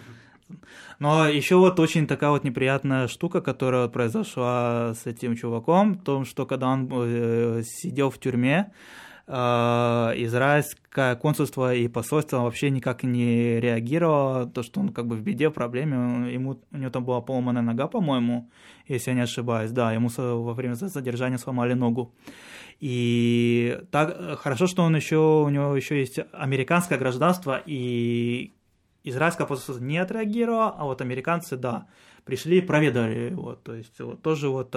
[0.98, 6.24] Но еще вот очень такая вот неприятная штука, которая произошла с этим чуваком, в том,
[6.24, 13.60] что когда он э, сидел в тюрьме, э, израильское консульство и посольство вообще никак не
[13.60, 17.20] реагировало, то, что он как бы в беде, в проблеме, ему, у него там была
[17.20, 18.50] поломанная нога, по-моему,
[18.86, 22.14] если я не ошибаюсь, да, ему во время задержания сломали ногу.
[22.80, 28.54] И так хорошо, что он еще, у него еще есть американское гражданство, и
[29.04, 31.86] израильское посольство не отреагировало, а вот американцы, да,
[32.24, 33.54] пришли и проведали его.
[33.56, 34.74] То есть вот, тоже вот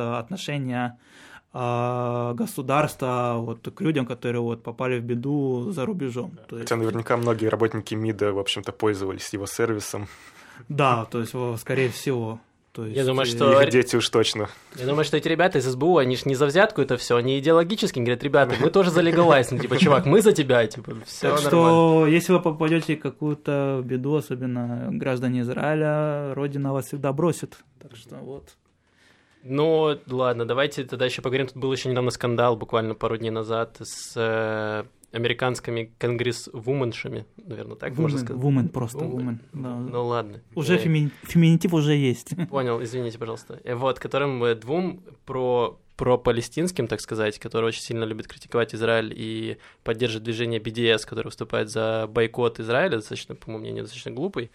[1.54, 6.32] а, государства вот, к людям, которые вот, попали в беду за рубежом.
[6.48, 6.86] То Хотя есть...
[6.86, 10.08] наверняка многие работники МИДа, в общем-то, пользовались его сервисом.
[10.70, 12.40] Да, то есть, скорее всего.
[12.72, 13.62] То есть, я думаю, что...
[13.62, 14.50] Их дети уж точно.
[14.78, 17.38] Я думаю, что эти ребята из СБУ, они же не за взятку это все, они
[17.38, 21.32] идеологически говорят, ребята, мы тоже за легалайз, ну, типа, чувак, мы за тебя, типа, все
[21.32, 27.58] так что, если вы попадете в какую-то беду, особенно граждане Израиля, Родина вас всегда бросит.
[27.82, 28.56] Так что вот.
[29.44, 31.48] Ну, ладно, давайте тогда еще поговорим.
[31.48, 37.94] Тут был еще недавно скандал, буквально пару дней назад, с, э, американскими конгресс-вуменшами, наверное, так
[37.94, 38.42] woman, можно сказать.
[38.44, 39.38] Woman, просто woman.
[39.54, 39.76] Да.
[39.76, 40.42] Ну ладно.
[40.56, 42.30] Уже Э, феми- феминитив уже есть.
[42.50, 43.60] Понял, извините, пожалуйста.
[43.64, 48.74] Э, Вот, которым э, двум про про палестинским, так сказать, который очень сильно любит критиковать
[48.74, 54.10] Израиль и поддерживает движение BDS, которое выступает за бойкот Израиля, достаточно, по моему мнению, достаточно
[54.12, 54.50] глупый.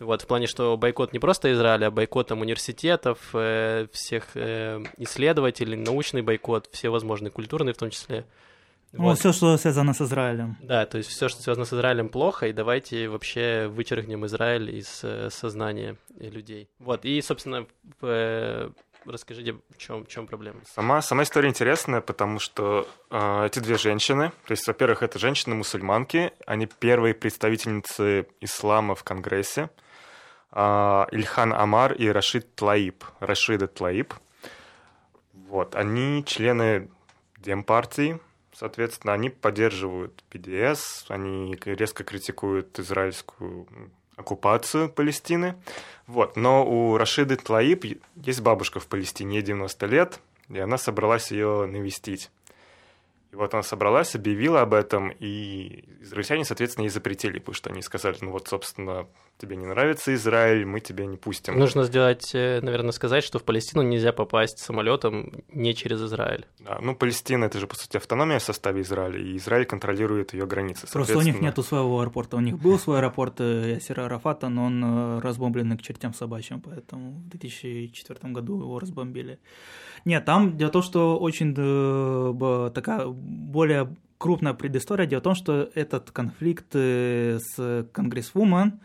[0.00, 4.80] Вот, в плане, что бойкот не просто Израиля, а бойкот там университетов, э, всех э,
[4.96, 8.24] исследователей, научный бойкот, все возможные, культурные в том числе.
[8.92, 9.18] Ну, Вот.
[9.18, 10.56] все, что связано с Израилем.
[10.62, 15.00] Да, то есть все, что связано с Израилем, плохо, и давайте вообще вычеркнем Израиль из
[15.02, 16.68] э, сознания людей.
[16.78, 17.66] Вот, и, собственно,
[18.00, 18.70] э,
[19.04, 20.60] расскажите, в чем, в чем проблема?
[20.74, 26.32] Сама, сама история интересная, потому что э, эти две женщины, то есть, во-первых, это женщины-мусульманки,
[26.46, 29.87] они первые представительницы ислама в Конгрессе, э,
[30.52, 34.14] Ильхан Амар и Рашид Тлаиб, Рашида Тлаиб.
[35.32, 36.88] Вот, они члены
[37.38, 38.20] Демпартии,
[38.52, 43.68] соответственно, они поддерживают ПДС, они резко критикуют израильскую
[44.16, 45.54] оккупацию Палестины.
[46.06, 46.36] Вот.
[46.36, 47.84] Но у Рашиды Тлаиб
[48.16, 52.30] есть бабушка в Палестине, ей 90 лет, и она собралась ее навестить.
[53.30, 57.82] И вот она собралась, объявила об этом, и израильтяне, соответственно, ей запретили, потому что они
[57.82, 59.06] сказали, ну вот, собственно,
[59.38, 61.58] тебе не нравится Израиль, мы тебя не пустим.
[61.58, 66.46] Нужно сделать, э, наверное, сказать, что в Палестину нельзя попасть самолетом не через Израиль.
[66.58, 70.46] Да, ну, Палестина— это же, по сути, автономия в составе Израиля, и Израиль контролирует ее
[70.46, 70.86] границы.
[70.92, 72.36] Просто у них нету своего аэропорта.
[72.36, 76.60] У них был свой аэропорт э, Ясера Арафата, но он э, разбомбленный к чертям собачьим,
[76.60, 79.38] поэтому в 2004 году его разбомбили.
[80.04, 81.54] Нет, там дело в том, что очень
[82.72, 85.06] такая более крупная предыстория.
[85.06, 88.80] Дело в том, что этот конфликт с Конгрессвумен,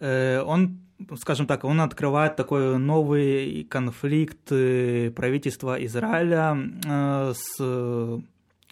[0.00, 0.80] он
[1.16, 8.22] скажем так, он открывает такой новый конфликт э, правительства Израиля э, с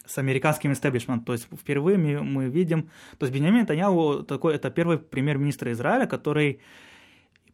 [0.05, 1.25] с американским истеблишментом.
[1.25, 2.89] То есть впервые мы, мы видим...
[3.17, 6.59] То есть Бенjamin Нетаньяху такой, это первый премьер-министр Израиля, который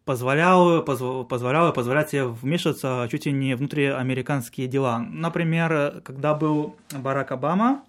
[0.03, 4.97] позволял, позв- позволял и позволяет себе вмешиваться чуть ли не внутриамериканские дела.
[4.97, 7.83] Например, когда был Барак Обама,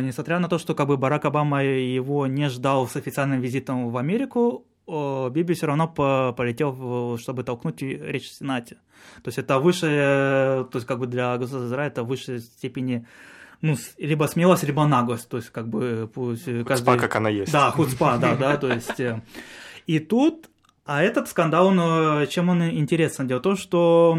[0.00, 3.96] несмотря на то, что как бы Барак Обама его не ждал с официальным визитом в
[3.96, 8.76] Америку, э, Биби все равно по- полетел, чтобы толкнуть речь в Сенате.
[9.22, 9.86] То есть это выше,
[10.70, 13.06] то есть как бы для государства Израиля это в высшей степени
[13.60, 17.52] ну, либо смелость, либо наглость, то есть как бы пусть Хуцпа, как она есть.
[17.52, 18.98] да, хуцпа, да, да, то есть...
[18.98, 19.22] э,
[19.86, 20.50] И тут,
[20.84, 21.72] а этот скандал,
[22.22, 23.28] э, чем он интересен?
[23.28, 24.18] Дело в том, что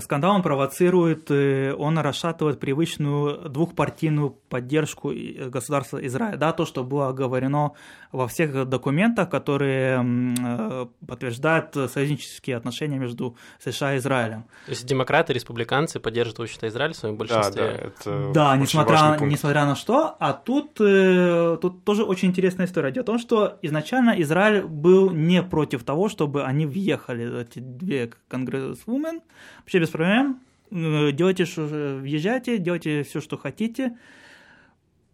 [0.00, 6.82] скандал он провоцирует, э, он расшатывает привычную двухпартийную поддержку и- государства Израиля, да, то, что
[6.84, 7.72] было оговорено
[8.12, 10.04] во всех документах, которые
[10.38, 14.44] э, подтверждают союзнические отношения между США и Израилем.
[14.66, 17.62] То есть демократы, республиканцы поддерживают, в общем-то, Израиль в своем Да, большинстве.
[17.62, 19.32] да, это Да, очень несмотря, важный пункт.
[19.32, 22.90] несмотря на что, а тут, э, тут тоже очень интересная история.
[22.90, 28.10] Дело в том, что изначально Израиль был не против того, чтобы они въехали, эти две
[28.28, 29.20] конгрессвумен,
[29.60, 33.96] вообще без проблем, Э, делайте, что, въезжайте, делайте все, что хотите,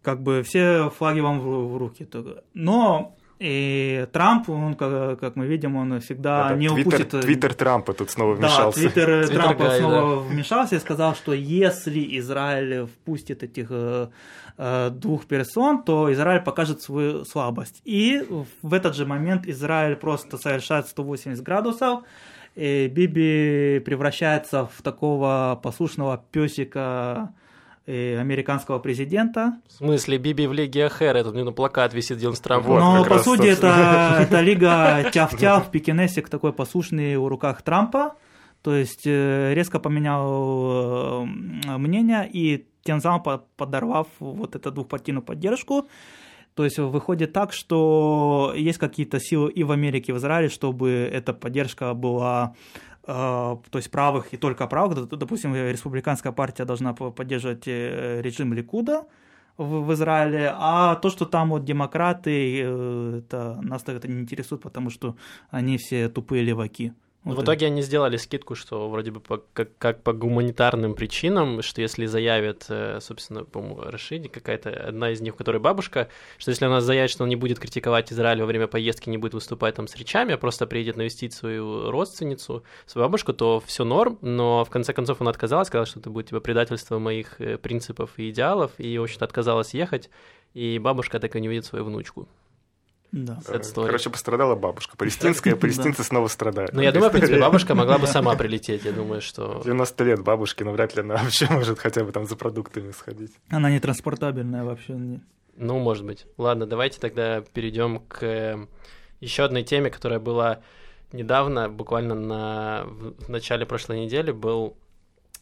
[0.01, 2.05] как бы все флаги вам в, в руки.
[2.05, 2.43] только.
[2.53, 7.21] Но и Трамп, он, как, как мы видим, он всегда Это не Твиттер, упустит...
[7.21, 8.79] Твиттер Трампа тут снова Да, вмешался.
[8.79, 14.07] Твиттер э, Твиттер Трампа Гай, снова вмешался и сказал, что если Израиль впустит этих э,
[14.57, 17.81] э, двух персон, то Израиль покажет свою слабость.
[17.83, 18.25] И
[18.61, 22.03] в этот же момент Израиль просто совершает 180 градусов,
[22.55, 27.33] и Биби превращается в такого послушного песика
[27.85, 29.59] э, американского президента.
[29.67, 32.21] В смысле, Биби в Лиге Ахер, этот ну, плакат висит.
[32.21, 38.15] Вот, Но по сути это, это лига тяв-тяв, пекинесик такой послушный в руках Трампа,
[38.61, 45.23] то есть э, резко поменял э, мнение и тем самым по- подорвав вот эту двухпартийную
[45.23, 45.87] поддержку.
[46.55, 50.89] То есть выходит так, что есть какие-то силы и в Америке, и в Израиле, чтобы
[50.91, 52.55] эта поддержка была
[53.07, 55.07] э, то есть правых и только правых.
[55.09, 59.05] Допустим, республиканская партия должна по- поддерживать э, режим Ликуда,
[59.57, 64.89] в, Израиле, а то, что там вот демократы, э, это, нас это не интересует, потому
[64.89, 65.15] что
[65.51, 66.93] они все тупые леваки.
[67.23, 71.61] В Вот итоге они сделали скидку, что вроде бы по, как, как по гуманитарным причинам,
[71.61, 76.51] что если заявит, э, собственно, по-моему, Рашиди, какая-то одна из них, у которой бабушка, что
[76.51, 79.75] если она заявит, что он не будет критиковать Израиль во время поездки, не будет выступать
[79.75, 84.65] там с речами, а просто приедет навестить свою родственницу, свою бабушку, то все норм, но
[84.65, 88.31] в конце концов она отказалась, сказала, что это будет типа предательство моих э, принципов и
[88.31, 90.09] идеалов, и, в общем-то, отказалась ехать,
[90.53, 92.27] и бабушка так и не видит свою внучку.
[93.13, 93.37] Да.
[93.45, 93.85] Story.
[93.85, 94.97] Короче, пострадала бабушка.
[94.97, 96.73] Палестинская, палестинцы снова страдают.
[96.73, 98.85] Ну, я думаю, в принципе, бабушка могла бы сама прилететь.
[98.85, 99.61] Я думаю, что...
[99.63, 103.31] 90 лет бабушки, но вряд ли она вообще может хотя бы там за продуктами сходить.
[103.49, 104.93] Она не транспортабельная вообще.
[104.93, 105.21] не-
[105.55, 106.25] Ну, может быть.
[106.39, 108.67] Ладно, давайте тогда перейдем к
[109.19, 110.61] еще одной теме, которая была
[111.11, 114.75] недавно, буквально на, в начале прошлой недели, был,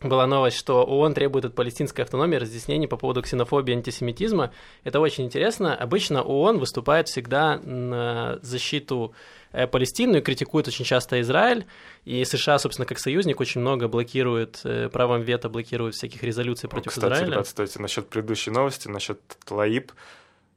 [0.01, 4.51] была новость, что ООН требует от палестинской автономии разъяснений по поводу ксенофобии и антисемитизма.
[4.83, 5.75] Это очень интересно.
[5.75, 9.13] Обычно ООН выступает всегда на защиту
[9.51, 11.65] э, Палестину и критикует очень часто Израиль.
[12.05, 16.71] И США, собственно, как союзник, очень много блокирует, э, правом вето блокирует всяких резолюций Ну,
[16.71, 17.31] против Кстати, Израиля.
[17.33, 19.91] ребят, стойте, насчет предыдущей новости, насчет Тлаиб.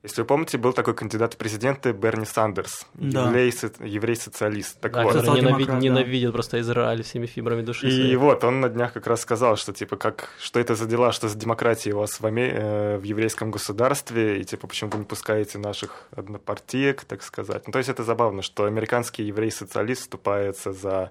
[0.04, 3.22] Если вы помните, был такой кандидат в президенты Берни Сандерс, Да.
[3.28, 4.78] еврей, со- еврей-социалист.
[4.78, 5.78] Так Да, вот, который ненави- да.
[5.78, 7.88] ненавидит просто Израиль всеми фибрами души.
[7.88, 8.16] И своей.
[8.16, 11.28] вот он на днях как раз сказал, что типа как что это за дела, что
[11.28, 15.04] за демократия у вас в, Аме- э, в еврейском государстве, и типа почему вы не
[15.06, 17.66] пускаете наших однопартиек, так сказать.
[17.66, 21.10] Ну, то есть это забавно, что американский еврей-социалист вступается за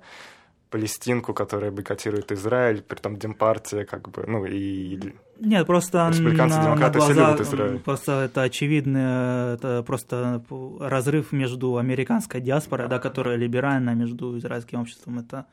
[0.74, 6.62] Палестинку, которая бойкотирует Израиль, при том Демпартия, как бы, ну и Нет, просто Республиканцы, на,
[6.62, 7.80] на демократы все глаза, любят Израиль.
[7.80, 10.44] просто это очевидно, это просто
[10.80, 15.20] разрыв между американской диаспорой, да, которая либеральна, между израильским обществом.
[15.20, 15.46] Это,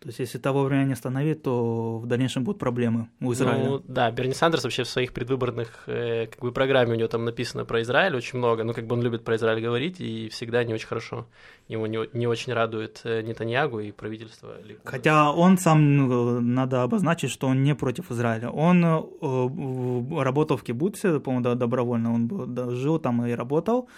[0.00, 3.68] то есть, если того вовремя не остановить, то в дальнейшем будут проблемы у Израиля.
[3.68, 7.24] Ну, да, Берни Сандерс вообще в своих предвыборных э, как бы программе у него там
[7.24, 10.64] написано про Израиль очень много, ну как бы он любит про Израиль говорить и всегда
[10.64, 11.28] не очень хорошо.
[11.68, 14.54] Его не, не очень радует э, Нетаньягу и правительство.
[14.62, 14.88] Ликуда.
[14.88, 18.50] Хотя он сам, ну, надо обозначить, что он не против Израиля.
[18.50, 23.88] Он э, работал в кибуце, по-моему, добровольно, он жил там и работал.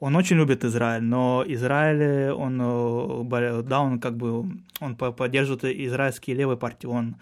[0.00, 4.46] Он очень любит Израиль, но Израиль, он, э, да, он как бы,
[4.80, 7.16] он по- поддерживает израильские левые партии, он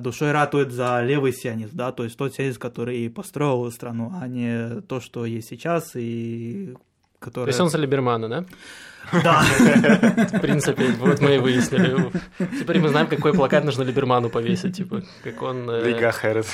[0.00, 4.82] душой ратует за левый сионизм, да, то есть тот сионизм, который построил страну, а не
[4.82, 6.74] то, что есть сейчас и
[7.18, 7.44] который...
[7.46, 8.44] То есть он за Либермана, да?
[9.12, 9.40] Да.
[10.32, 12.10] В принципе, вот мы и выяснили.
[12.60, 15.68] Теперь мы знаем, какой плакат нужно Либерману повесить, типа, как он...
[15.70, 16.12] э, Лига.
[16.12, 16.46] Херет.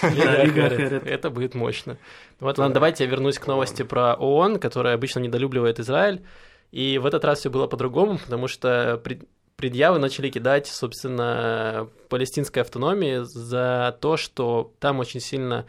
[1.06, 1.96] Это будет мощно.
[2.40, 6.22] Вот, ладно, давайте я вернусь к новости про ООН, которая обычно недолюбливает Израиль.
[6.70, 9.24] И в этот раз все было по-другому, потому что пред-
[9.56, 15.66] предъявы начали кидать, собственно, палестинской автономии за то, что там очень сильно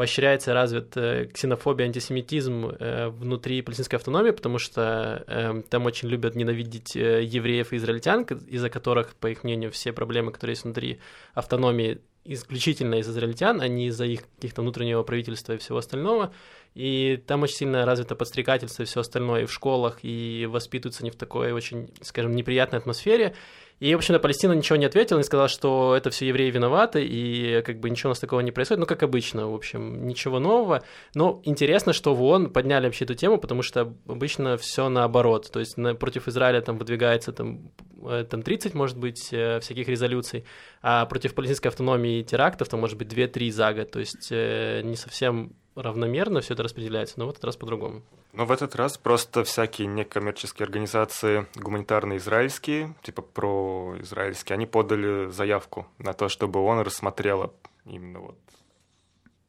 [0.00, 6.36] поощряется развит э, ксенофобия, антисемитизм э, внутри палестинской автономии, потому что э, там очень любят
[6.36, 11.00] ненавидеть э, евреев и израильтян, из-за которых, по их мнению, все проблемы, которые есть внутри
[11.34, 16.32] автономии, исключительно из израильтян, а не из-за их каких-то внутреннего правительства и всего остального.
[16.74, 21.10] И там очень сильно развито подстрекательство и все остальное и в школах, и воспитываются они
[21.10, 23.34] в такой очень, скажем, неприятной атмосфере.
[23.80, 27.62] И, в общем-то, Палестина ничего не ответила, не сказала, что это все евреи виноваты, и
[27.62, 28.80] как бы ничего у нас такого не происходит.
[28.80, 30.82] Ну, как обычно, в общем, ничего нового.
[31.14, 35.50] Но интересно, что в ООН подняли вообще эту тему, потому что обычно все наоборот.
[35.50, 37.72] То есть на- против Израиля там выдвигается там,
[38.04, 40.44] э, там 30, может быть, э, всяких резолюций,
[40.82, 43.90] а против палестинской автономии и терактов там может быть 2-3 за год.
[43.90, 48.02] То есть э, не совсем равномерно все это распределяется, но в этот раз по-другому.
[48.32, 55.86] Но в этот раз просто всякие некоммерческие организации, гуманитарные израильские, типа про-израильские, они подали заявку
[55.98, 57.52] на то, чтобы он рассмотрела
[57.84, 58.38] именно вот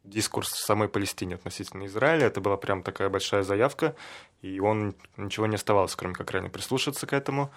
[0.04, 2.28] дискурс самой Палестине относительно Израиля.
[2.28, 3.96] Это была прям такая большая заявка,
[4.42, 7.52] и он ничего не оставалось, кроме как реально прислушаться к этому.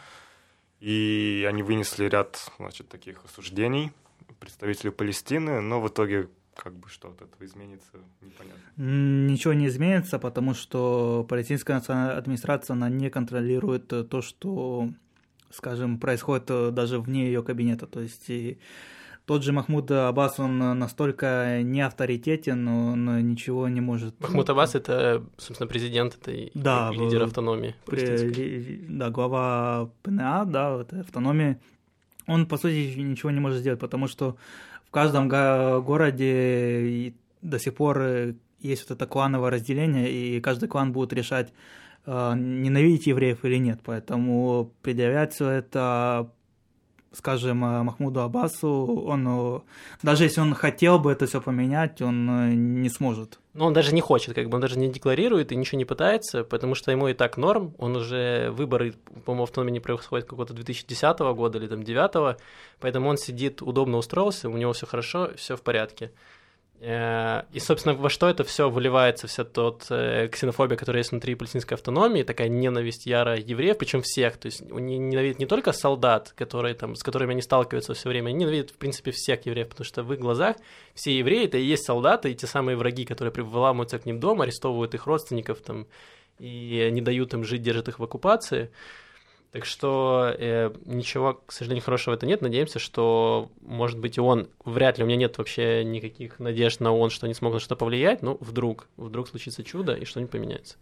[0.80, 3.92] И они вынесли ряд, значит, таких осуждений
[4.40, 8.60] представителей Палестины, но в итоге как бы что от этого изменится, непонятно.
[8.76, 14.88] Ничего не изменится, потому что палестинская национальная администрация она не контролирует э, то, что,
[15.50, 17.86] скажем, происходит э, даже вне ее кабинета.
[17.86, 18.58] То есть и
[19.26, 24.20] тот же Махмуд Аббас, он э, настолько не авторитетен, он ничего не может...
[24.20, 30.92] Махмуд Аббас— это, собственно, президент этой Да, лидер автономии При- да, глава ПНА, да, вот,
[30.92, 31.58] автономии,
[32.26, 34.36] он, по сути, ничего не может сделать, потому что
[34.94, 41.12] каждом городе до сих пор э, есть вот это клановое разделение, и каждый клан будет
[41.12, 41.52] решать,
[42.06, 43.80] э, ненавидеть евреев или нет.
[43.84, 46.30] Поэтому предъявлять все это,
[47.14, 49.60] скажем, э, Махмуду Аббасу, он, э,
[50.02, 53.38] даже если он хотел бы это все поменять, он э, не сможет.
[53.54, 56.42] Но он даже не хочет, как бы он даже не декларирует и ничего не пытается,
[56.44, 57.74] потому что ему и так норм.
[57.78, 62.36] Он уже выборы, по-моему, автономии не происходит какого-то 2010 года или там 2009,
[62.80, 66.10] поэтому он сидит, удобно устроился, у него все хорошо, все в порядке.
[66.80, 71.34] Э, И, собственно, во что это все выливается, вся тот э, ксенофобия, которая есть внутри
[71.34, 76.32] палестинской автономии, такая ненависть яра евреев, причем всех, то есть они ненавидят не только солдат,
[76.36, 79.84] которые там, с которыми они сталкиваются все время, они ненавидят, в принципе, всех евреев, потому
[79.84, 80.56] что в их глазах
[80.94, 84.44] все евреи это и есть солдаты, и те самые враги, которые вламываются к ним дома,
[84.44, 85.86] арестовывают их родственников там
[86.38, 88.70] и не дают им жить, держат их в оккупации.
[89.54, 92.42] Так что э, ничего, к сожалению, хорошего это нет.
[92.42, 96.92] Надеемся, что, может быть, и он, вряд ли, у меня нет вообще никаких надежд на
[96.92, 100.74] он, что они смогут на что повлиять, но вдруг, вдруг случится чудо и что-нибудь поменяется.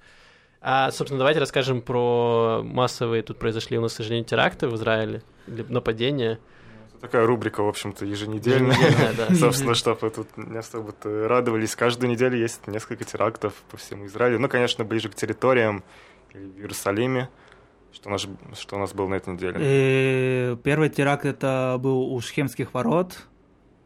[0.62, 5.22] А, собственно, давайте расскажем про массовые, тут произошли у нас, к сожалению, теракты в Израиле,
[5.46, 6.38] нападения.
[7.02, 8.78] Такая рубрика, в общем-то, еженедельная.
[9.18, 9.34] да.
[9.34, 11.76] Собственно, чтобы тут не особо радовались.
[11.76, 14.38] Каждую неделю есть несколько терактов по всему Израилю.
[14.38, 15.84] Ну, конечно, ближе к территориям,
[16.32, 17.28] в Иерусалиме.
[17.92, 18.26] Что у нас,
[18.58, 19.56] что у нас было на этой неделе?
[19.60, 23.26] И первый теракт это был у Шхемских ворот.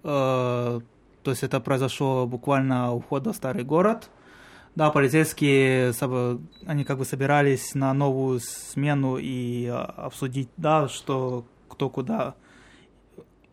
[0.05, 0.81] Э,
[1.23, 4.09] то есть это произошло буквально у входа в старый город.
[4.77, 5.93] Да, полицейские,
[6.67, 12.35] они как бы собирались на новую смену и а, обсудить, да, что кто куда,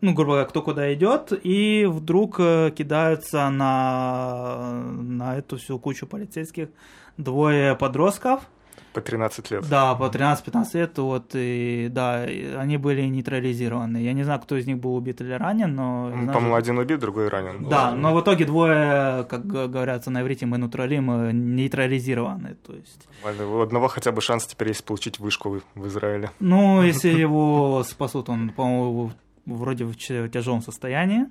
[0.02, 6.06] ну, грубо говоря, кто куда идет, и вдруг э, кидаются на, на эту всю кучу
[6.06, 6.68] полицейских
[7.16, 8.48] двое подростков–
[8.94, 9.68] по 13 лет.
[9.68, 13.98] Да, по 13-15 лет, вот, и, да, они были нейтрализированы.
[13.98, 16.10] Я не знаю, кто из них был убит или ранен, но...
[16.32, 17.68] По-моему, один убит, другой ранен.
[17.68, 23.08] Да, но в итоге двое, как говорятся на иврите, мы нейтралим, э, нейтрализированы, то есть...
[23.24, 26.30] У одного хотя бы шанс теперь есть получить вышку в Израиле.
[26.40, 29.12] Ну, если его спасут, он, по-моему,
[29.46, 31.26] вроде в тяжелом состоянии.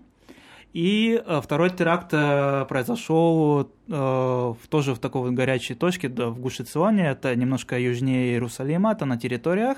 [0.73, 6.39] И э, второй теракт э, произошел э, тоже в такой вот горячей точке, да, в
[6.39, 9.77] Гушиционе, это немножко южнее Иерусалима, это на территориях.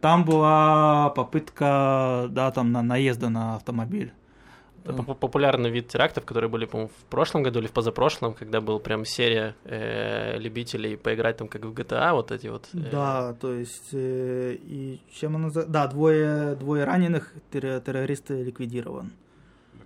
[0.00, 4.12] Там была попытка, да, там на наезда на автомобиль.
[4.84, 9.06] Популярный вид терактов, которые были, по-моему, в прошлом году или в позапрошлом, когда была прям
[9.06, 12.68] серия э, любителей поиграть там как в GTA, вот эти вот.
[12.74, 12.90] Э...
[12.92, 19.12] Да, то есть э, и чем оно Да, двое двое раненых террористы ликвидирован.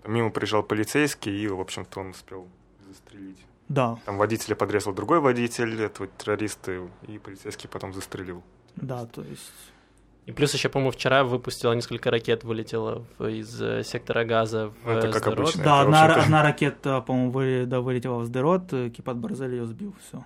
[0.04, 2.48] Мимо приезжал полицейский, и, в общем-то, он успел
[2.86, 3.38] застрелить.
[3.68, 3.98] Да.
[4.06, 8.42] Там водителя подрезал другой водитель, этого террориста, и полицейский потом застрелил.
[8.76, 9.52] Да, то есть...
[10.24, 14.92] И плюс еще, по-моему, вчера выпустила несколько ракет, вылетело из э, сектора газа в ну,
[14.92, 15.38] Это как Сдерот.
[15.38, 15.64] обычно.
[15.64, 20.22] Да, одна, одна ракета, по-моему, вы, да, вылетела в Сдерот, Кипат Барзель ее сбил, все.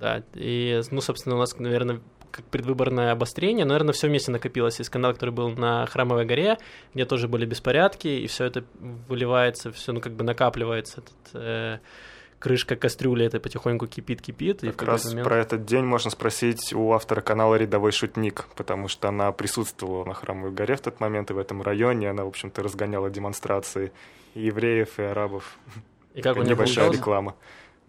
[0.00, 2.00] Да, и, ну, собственно, у нас, наверное,
[2.30, 4.80] как предвыборное обострение, но, наверное, все вместе накопилось.
[4.80, 6.58] И скандал, который был на Храмовой горе,
[6.94, 8.64] где тоже были беспорядки, и все это
[9.08, 11.00] выливается, все, ну, как бы накапливается.
[11.00, 11.78] Этот, э,
[12.40, 14.62] крышка кастрюли это потихоньку кипит, кипит.
[14.62, 15.28] Как раз момент...
[15.28, 20.14] про этот день можно спросить у автора канала «Рядовой шутник», потому что она присутствовала на
[20.14, 22.10] Храмовой горе в тот момент и в этом районе.
[22.10, 23.92] Она, в общем-то, разгоняла демонстрации
[24.34, 25.58] и евреев, и арабов.
[26.14, 27.36] И как у Небольшая реклама.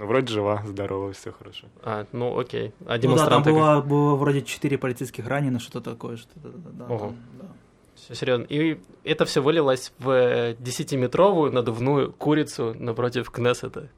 [0.02, 1.68] Ну, вроде жива, здорова, все хорошо.
[1.84, 2.74] А, ну окей.
[2.88, 3.52] А демонстранты...
[3.52, 6.18] Ну да, там было, было вроде четыре полицейских раненых, что-то такое.
[6.18, 6.97] Что-то, да, Ого.
[6.97, 7.45] Там, да.
[7.93, 8.45] Все серьезно.
[8.45, 13.89] И это все вылилось в десятиметровую надувную курицу напротив Кнессета.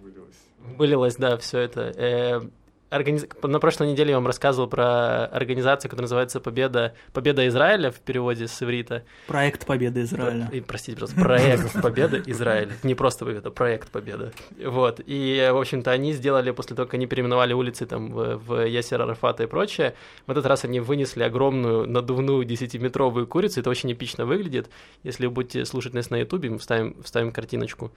[0.00, 0.40] Вылилось.
[0.78, 2.48] Вылилось, да, все это.
[2.92, 3.26] Организ...
[3.42, 8.46] на прошлой неделе я вам рассказывал про организацию, которая называется Победа, Победа Израиля в переводе
[8.46, 9.02] с иврита.
[9.26, 10.48] Проект Победы Израиля.
[10.50, 10.60] Про...
[10.60, 12.72] Простите, просто проект Победа Израиля.
[12.82, 14.32] Не просто Победа, проект Победа.
[14.62, 15.00] Вот.
[15.06, 19.00] И, в общем-то, они сделали, после того, как они переименовали улицы там в, в Ясер
[19.00, 19.94] Арафата и прочее,
[20.26, 23.60] в этот раз они вынесли огромную надувную десятиметровую курицу.
[23.60, 24.68] Это очень эпично выглядит.
[25.02, 27.90] Если вы будете слушать нас на Ютубе, вставим, вставим картиночку.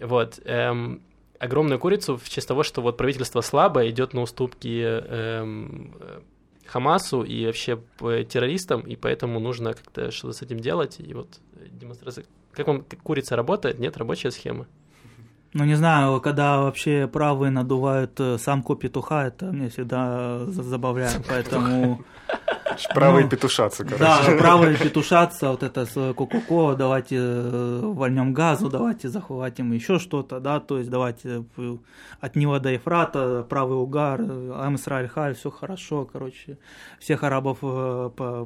[0.00, 0.40] Вот.
[0.44, 1.00] Эм,
[1.42, 5.92] огромную курицу в честь того, что вот правительство слабое идет на уступки эм,
[6.66, 11.00] Хамасу и вообще террористам, и поэтому нужно как-то что-то с этим делать.
[11.00, 11.40] И вот
[11.72, 12.24] демонстрация.
[12.52, 13.80] Как вам как курица работает?
[13.80, 14.66] Нет, рабочая схема.
[15.54, 22.04] Ну, не знаю, когда вообще правые надувают э, самку петуха, это мне всегда забавляет, поэтому...
[22.94, 24.02] Правые ну, петушаться, короче.
[24.02, 30.40] Да, правые петушаться, вот это с ко давайте э, вольнем газу, давайте захватим еще что-то,
[30.40, 31.76] да, то есть давайте э,
[32.20, 36.58] от него до Ефрата, правый угар, Амисраэль Халь, все хорошо, короче,
[36.98, 37.58] всех арабов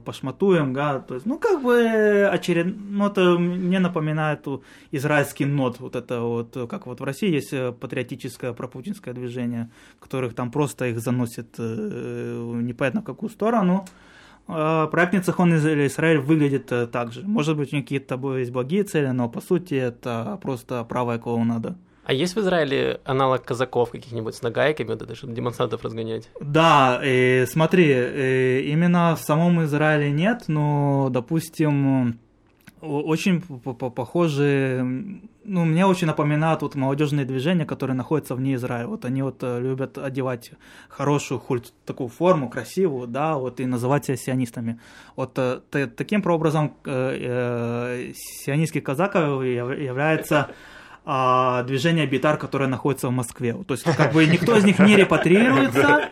[0.05, 2.67] пошматуем, да, то есть, ну, как бы очеред...
[2.67, 4.47] ну, это мне напоминает
[4.91, 9.71] израильский нот, вот это вот, как вот в России есть патриотическое пропутинское движение,
[10.01, 13.87] которых там просто их заносит непонятно в какую сторону,
[14.49, 17.23] а, проект Ницехон Израиль выглядит э, так же.
[17.23, 21.77] Может быть, у них какие-то есть благие цели, но по сути это просто правая клоунада.
[22.05, 26.31] А есть в Израиле аналог казаков каких-нибудь с нагайками, вот это, чтобы демонстрантов разгонять?
[26.41, 32.21] Да, и смотри, и именно в самом Израиле нет, но, допустим,
[32.81, 34.81] очень похожи,
[35.45, 38.89] ну, мне очень напоминают вот молодежные движения, которые находятся вне Израиля.
[38.89, 40.53] Вот они вот э, любят одевать
[40.89, 44.79] хорошую хульт, такую форму, красивую, да, вот и называть себя сионистами.
[45.17, 45.61] Вот э,
[45.97, 50.51] таким прообразом э, э, сионистский казак является
[51.09, 53.55] а, движение Битар, которое находится в Москве.
[53.55, 56.11] То есть, как бы никто из них не репатрируется,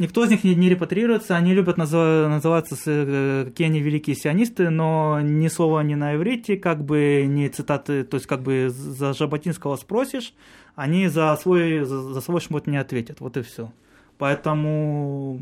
[0.00, 4.70] никто из них не, не репатрируется, они любят назыв, называться э, какие они великие сионисты,
[4.70, 9.12] но ни слова не на иврите, как бы ни цитаты, то есть как бы за
[9.12, 10.34] Жаботинского спросишь,
[10.74, 13.70] они за свой, за, за свой шмот не ответят, вот и все.
[14.18, 15.40] Поэтому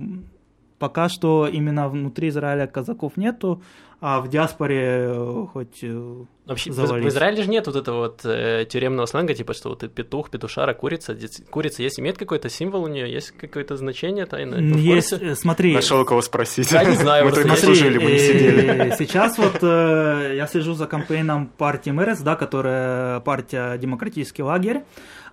[0.79, 3.63] пока что именно внутри Израиля казаков нету,
[4.01, 8.21] а в диаспоре э, хоть э, Вообще, в, в Израиле же нет вот этого вот
[8.25, 11.19] э, тюремного сленга, типа, что вот петух, петушара, курица.
[11.51, 14.61] Курица есть, имеет какой-то символ у нее, есть какое-то значение тайное?
[14.61, 15.75] Есть, э, смотри.
[15.75, 16.71] Нашел кого спросить.
[16.71, 17.25] Я не знаю.
[17.27, 18.95] Мы только служили, мы не сидели.
[18.99, 24.85] Сейчас вот я слежу за кампейном партии МРС, да, которая партия «Демократический лагерь»,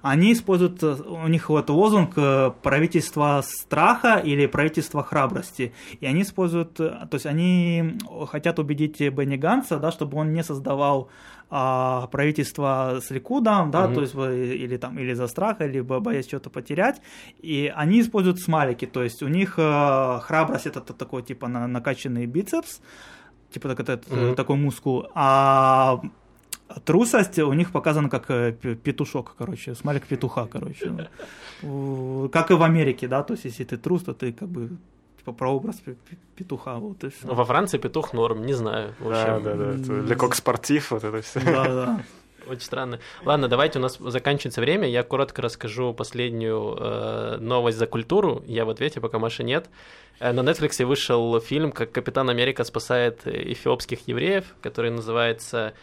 [0.05, 5.73] они используют, э, у них вот лозунг э, правительства страха или правительства храбрости.
[5.99, 7.97] И они используют, э, то есть они
[8.27, 11.09] хотят убедить Бенни Ганса, да, чтобы он не создавал
[11.49, 13.93] а, правительство с Ликудом, да, mm-hmm.
[13.93, 14.15] то есть
[14.61, 17.01] или там или за страх, либо боясь что-то потерять,
[17.37, 22.25] и они используют смайлики, то есть у них а, храбрость это такой типа на, накачанный
[22.25, 22.81] бицепс,
[23.51, 24.35] типа так, это, mm-hmm.
[24.35, 26.01] такой мускул, а
[26.83, 31.09] трусость у них показана как э, петушок, короче, смайлик петуха, короче.
[32.31, 34.69] Как и в Америке, да, то есть если ты трус, то ты как бы
[35.17, 35.81] типа прообраз
[36.35, 37.27] петуха, вот и все.
[37.27, 38.93] Во Франции петух норм, не знаю.
[38.99, 41.39] Да, да, да, для кок спортив вот это все.
[41.39, 42.03] Да, да.
[42.47, 42.99] Очень странно.
[43.23, 44.87] Ладно, давайте у нас заканчивается время.
[44.87, 48.43] Я коротко расскажу последнюю э, новость за культуру.
[48.45, 49.69] Я в ответе, пока Маши нет.
[50.19, 55.73] Э, на Netflix вышел фильм, как Капитан Америка спасает эфиопских евреев, который называется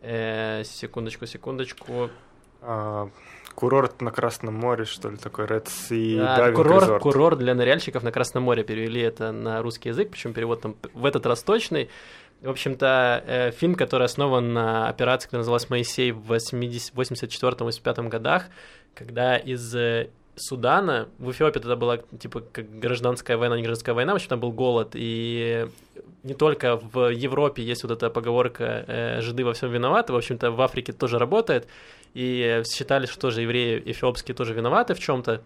[0.00, 2.10] Э, секундочку, секундочку.
[2.62, 3.10] А,
[3.54, 6.98] курорт на Красном море, что ли, такой Red Sea да, курорт, resort.
[7.00, 11.04] курорт для ныряльщиков на Красном море перевели это на русский язык, причем перевод там в
[11.06, 11.88] этот раз точный.
[12.42, 18.46] В общем-то, э, фильм, который основан на операции, которая называлась «Моисей» в 84-85 годах,
[18.94, 24.12] когда из э, Судана, в Эфиопии тогда была типа как гражданская война, не гражданская война,
[24.12, 25.66] в общем, там был голод, и
[26.22, 30.50] не только в Европе есть вот эта поговорка э, «жиды во всем виноваты», в общем-то,
[30.50, 31.66] в Африке тоже работает,
[32.14, 35.42] и считали, что тоже евреи эфиопские тоже виноваты в чем-то,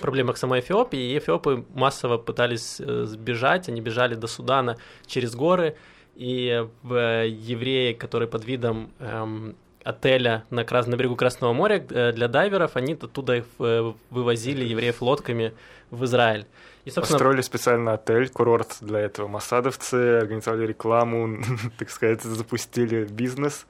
[0.00, 4.76] проблемах самой Эфиопии, и эфиопы массово пытались э, сбежать, они бежали до Судана
[5.06, 5.76] через горы,
[6.14, 10.86] и в евреи, которые под видом эм, отеля на, Крас...
[10.86, 15.52] на берегу Красного моря э, для дайверов, они оттуда их э, вывозили евреев лодками
[15.90, 16.46] в Израиль.
[16.84, 17.18] И, собственно...
[17.18, 19.28] Построили специально отель, курорт для этого.
[19.28, 21.38] Массадовцы организовали рекламу,
[21.78, 23.66] так сказать, запустили бизнес.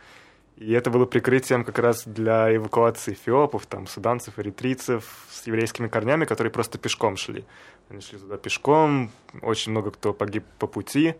[0.57, 6.27] И это было прикрытием как раз для эвакуации эфиопов, там, суданцев, эритрийцев с еврейскими корнями,
[6.27, 7.47] которые просто пешком шли.
[7.89, 11.15] Они шли туда пешком, очень много кто погиб по пути.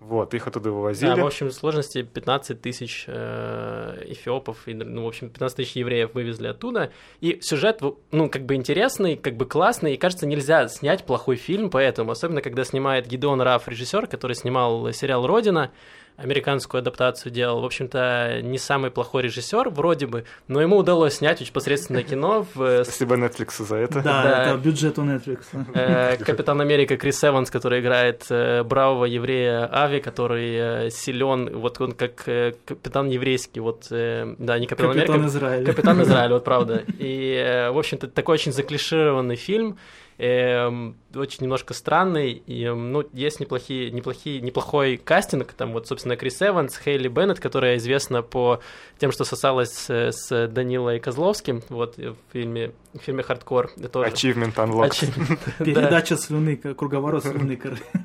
[0.00, 1.14] Вот, их оттуда вывозили.
[1.14, 6.14] Да, в общем, сложности 15 тысяч э, эфиопов, и, ну, в общем, 15 тысяч евреев
[6.14, 6.90] вывезли оттуда.
[7.20, 11.68] И сюжет, ну, как бы интересный, как бы классный, и, кажется, нельзя снять плохой фильм
[11.68, 15.70] поэтому, особенно когда снимает Гидеон Раф, режиссер, который снимал сериал «Родина»,
[16.16, 17.60] американскую адаптацию делал.
[17.60, 22.46] В общем-то, не самый плохой режиссер, вроде бы, но ему удалось снять очень посредственное кино.
[22.54, 22.84] В...
[22.84, 24.02] Спасибо Netflix за это.
[24.02, 24.44] Да, да.
[24.44, 25.40] это бюджет у Netflix.
[25.74, 31.80] Э, Капитан Америка Крис Эванс, который играет э, бравого еврея Ави, который э, силен, вот
[31.80, 32.24] он как
[32.64, 35.12] капитан еврейский, вот, да, не Капитан, Америка.
[35.12, 35.66] Капитан Израиля.
[35.66, 36.84] Капитан Израиля, вот правда.
[36.98, 39.78] И, в общем-то, такой очень заклишированный фильм,
[40.20, 46.78] очень немножко странный, и, ну, есть неплохие, неплохие, неплохой кастинг, там вот, собственно, Крис Эванс,
[46.78, 48.60] Хейли Беннет, которая известна по
[48.98, 53.70] тем, что сосалась с Данилой Козловским, вот, в фильме, в фильме «Хардкор».
[53.92, 54.10] Тоже.
[54.10, 54.90] Achievement Unlocked.
[54.90, 57.58] Achievement, Передача слюны, круговорот слюны.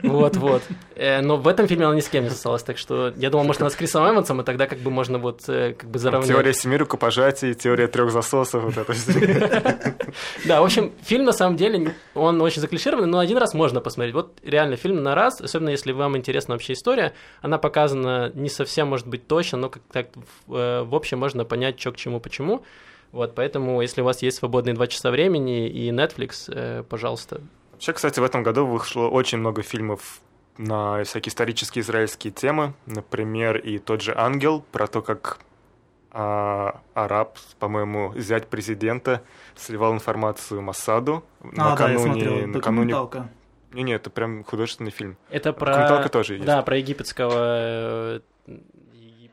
[0.04, 0.64] Вот-вот.
[0.98, 3.44] Э, но в этом фильме она ни с кем не сосалась, так что я думал,
[3.46, 6.30] может, она с Крисом Эвансом, и тогда как бы можно вот э, как бы заравнять.
[6.30, 8.94] Теория семи рукопожатий, теория трех засосов, вот это
[10.46, 14.16] Да, в общем, фильм на самом деле он очень заклишированный, но один раз можно посмотреть.
[14.16, 18.88] Вот реально фильм на раз, особенно если вам интересна вообще история, она показана не совсем,
[18.88, 20.08] может быть, точно, но как так
[20.48, 22.64] э, в общем можно понять, что к чему, почему.
[23.12, 27.42] Вот, поэтому, если у вас есть свободные два часа времени и Netflix, э, пожалуйста.
[27.72, 30.22] Вообще, кстати, в этом году вышло очень много фильмов
[30.58, 32.74] на всякие исторические израильские темы.
[32.86, 35.40] Например, и тот же «Ангел», про то, как
[36.12, 39.22] а, араб, по-моему, зять президента,
[39.56, 41.76] сливал информацию Массаду а, накануне...
[41.76, 42.48] Да, я смотрел.
[42.48, 42.96] накануне...
[43.74, 45.18] Не, не, это прям художественный фильм.
[45.30, 46.08] Это про...
[46.08, 46.46] тоже есть.
[46.46, 48.22] Да, про египетского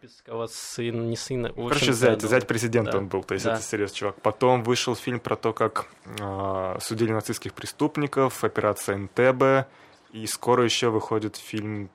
[0.02, 1.52] египетского сына, не сына.
[1.52, 3.54] Короче, зять, да, зять президента да, он был, то есть да.
[3.54, 4.20] это серьезный чувак.
[4.20, 9.68] Потом вышел фильм про то, как э, судили нацистских преступников, операция НТБ,
[10.12, 11.88] и скоро еще выходит фильм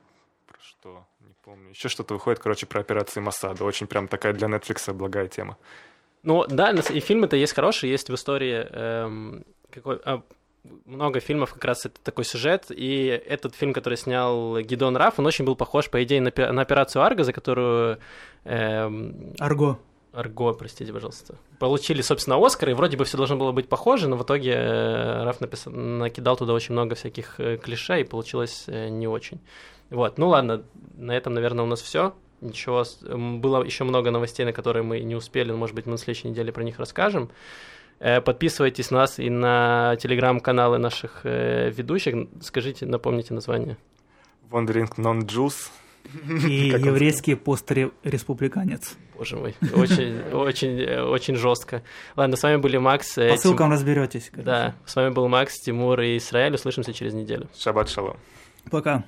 [0.48, 1.06] про что,
[1.44, 1.70] помню.
[1.72, 3.64] Еще что-то выходит, короче, про операции Масада.
[3.64, 5.58] Очень прям такая для Netflix благая тема.
[6.24, 10.24] Ну да, и фильмы-то есть хорошие, есть в истории эм, какой, а,
[10.86, 15.26] много фильмов как раз это такой сюжет, и этот фильм, который снял Гидон Раф, он
[15.26, 18.00] очень был похож, по идее, на, на операцию Арго, за которую...
[18.44, 19.80] Эм, Арго.
[20.14, 21.36] Арго, простите, пожалуйста.
[21.60, 25.24] Получили, собственно, Оскар, и вроде бы все должно было быть похоже, но в итоге э,
[25.24, 29.40] Раф написал, накидал туда очень много всяких э, клише, и получилось э, не очень.
[29.92, 30.64] Вот, ну ладно,
[30.96, 32.16] на этом, наверное, у нас все.
[32.42, 32.84] Ничего,
[33.40, 36.30] было еще много новостей, на которые мы не успели, но, может быть, мы на следующей
[36.30, 37.30] неделе про них расскажем.
[38.00, 42.28] Э, подписывайтесь на нас и на телеграм-каналы наших э, ведущих.
[42.42, 43.78] Скажите, напомните название.
[44.52, 45.70] Wandering Non-Juice.
[46.48, 48.96] И еврейский постреспубликанец.
[49.18, 51.84] Боже мой, очень, очень, очень жестко.
[52.16, 53.18] Ладно, с вами были Макс.
[53.18, 53.74] Э, По ссылкам Тим...
[53.74, 54.32] разберетесь.
[54.34, 56.54] Да, с вами был Макс, Тимур и Израиль.
[56.54, 57.50] Услышимся через неделю.
[57.58, 58.18] Шаббат шалом.
[58.70, 59.04] Пока.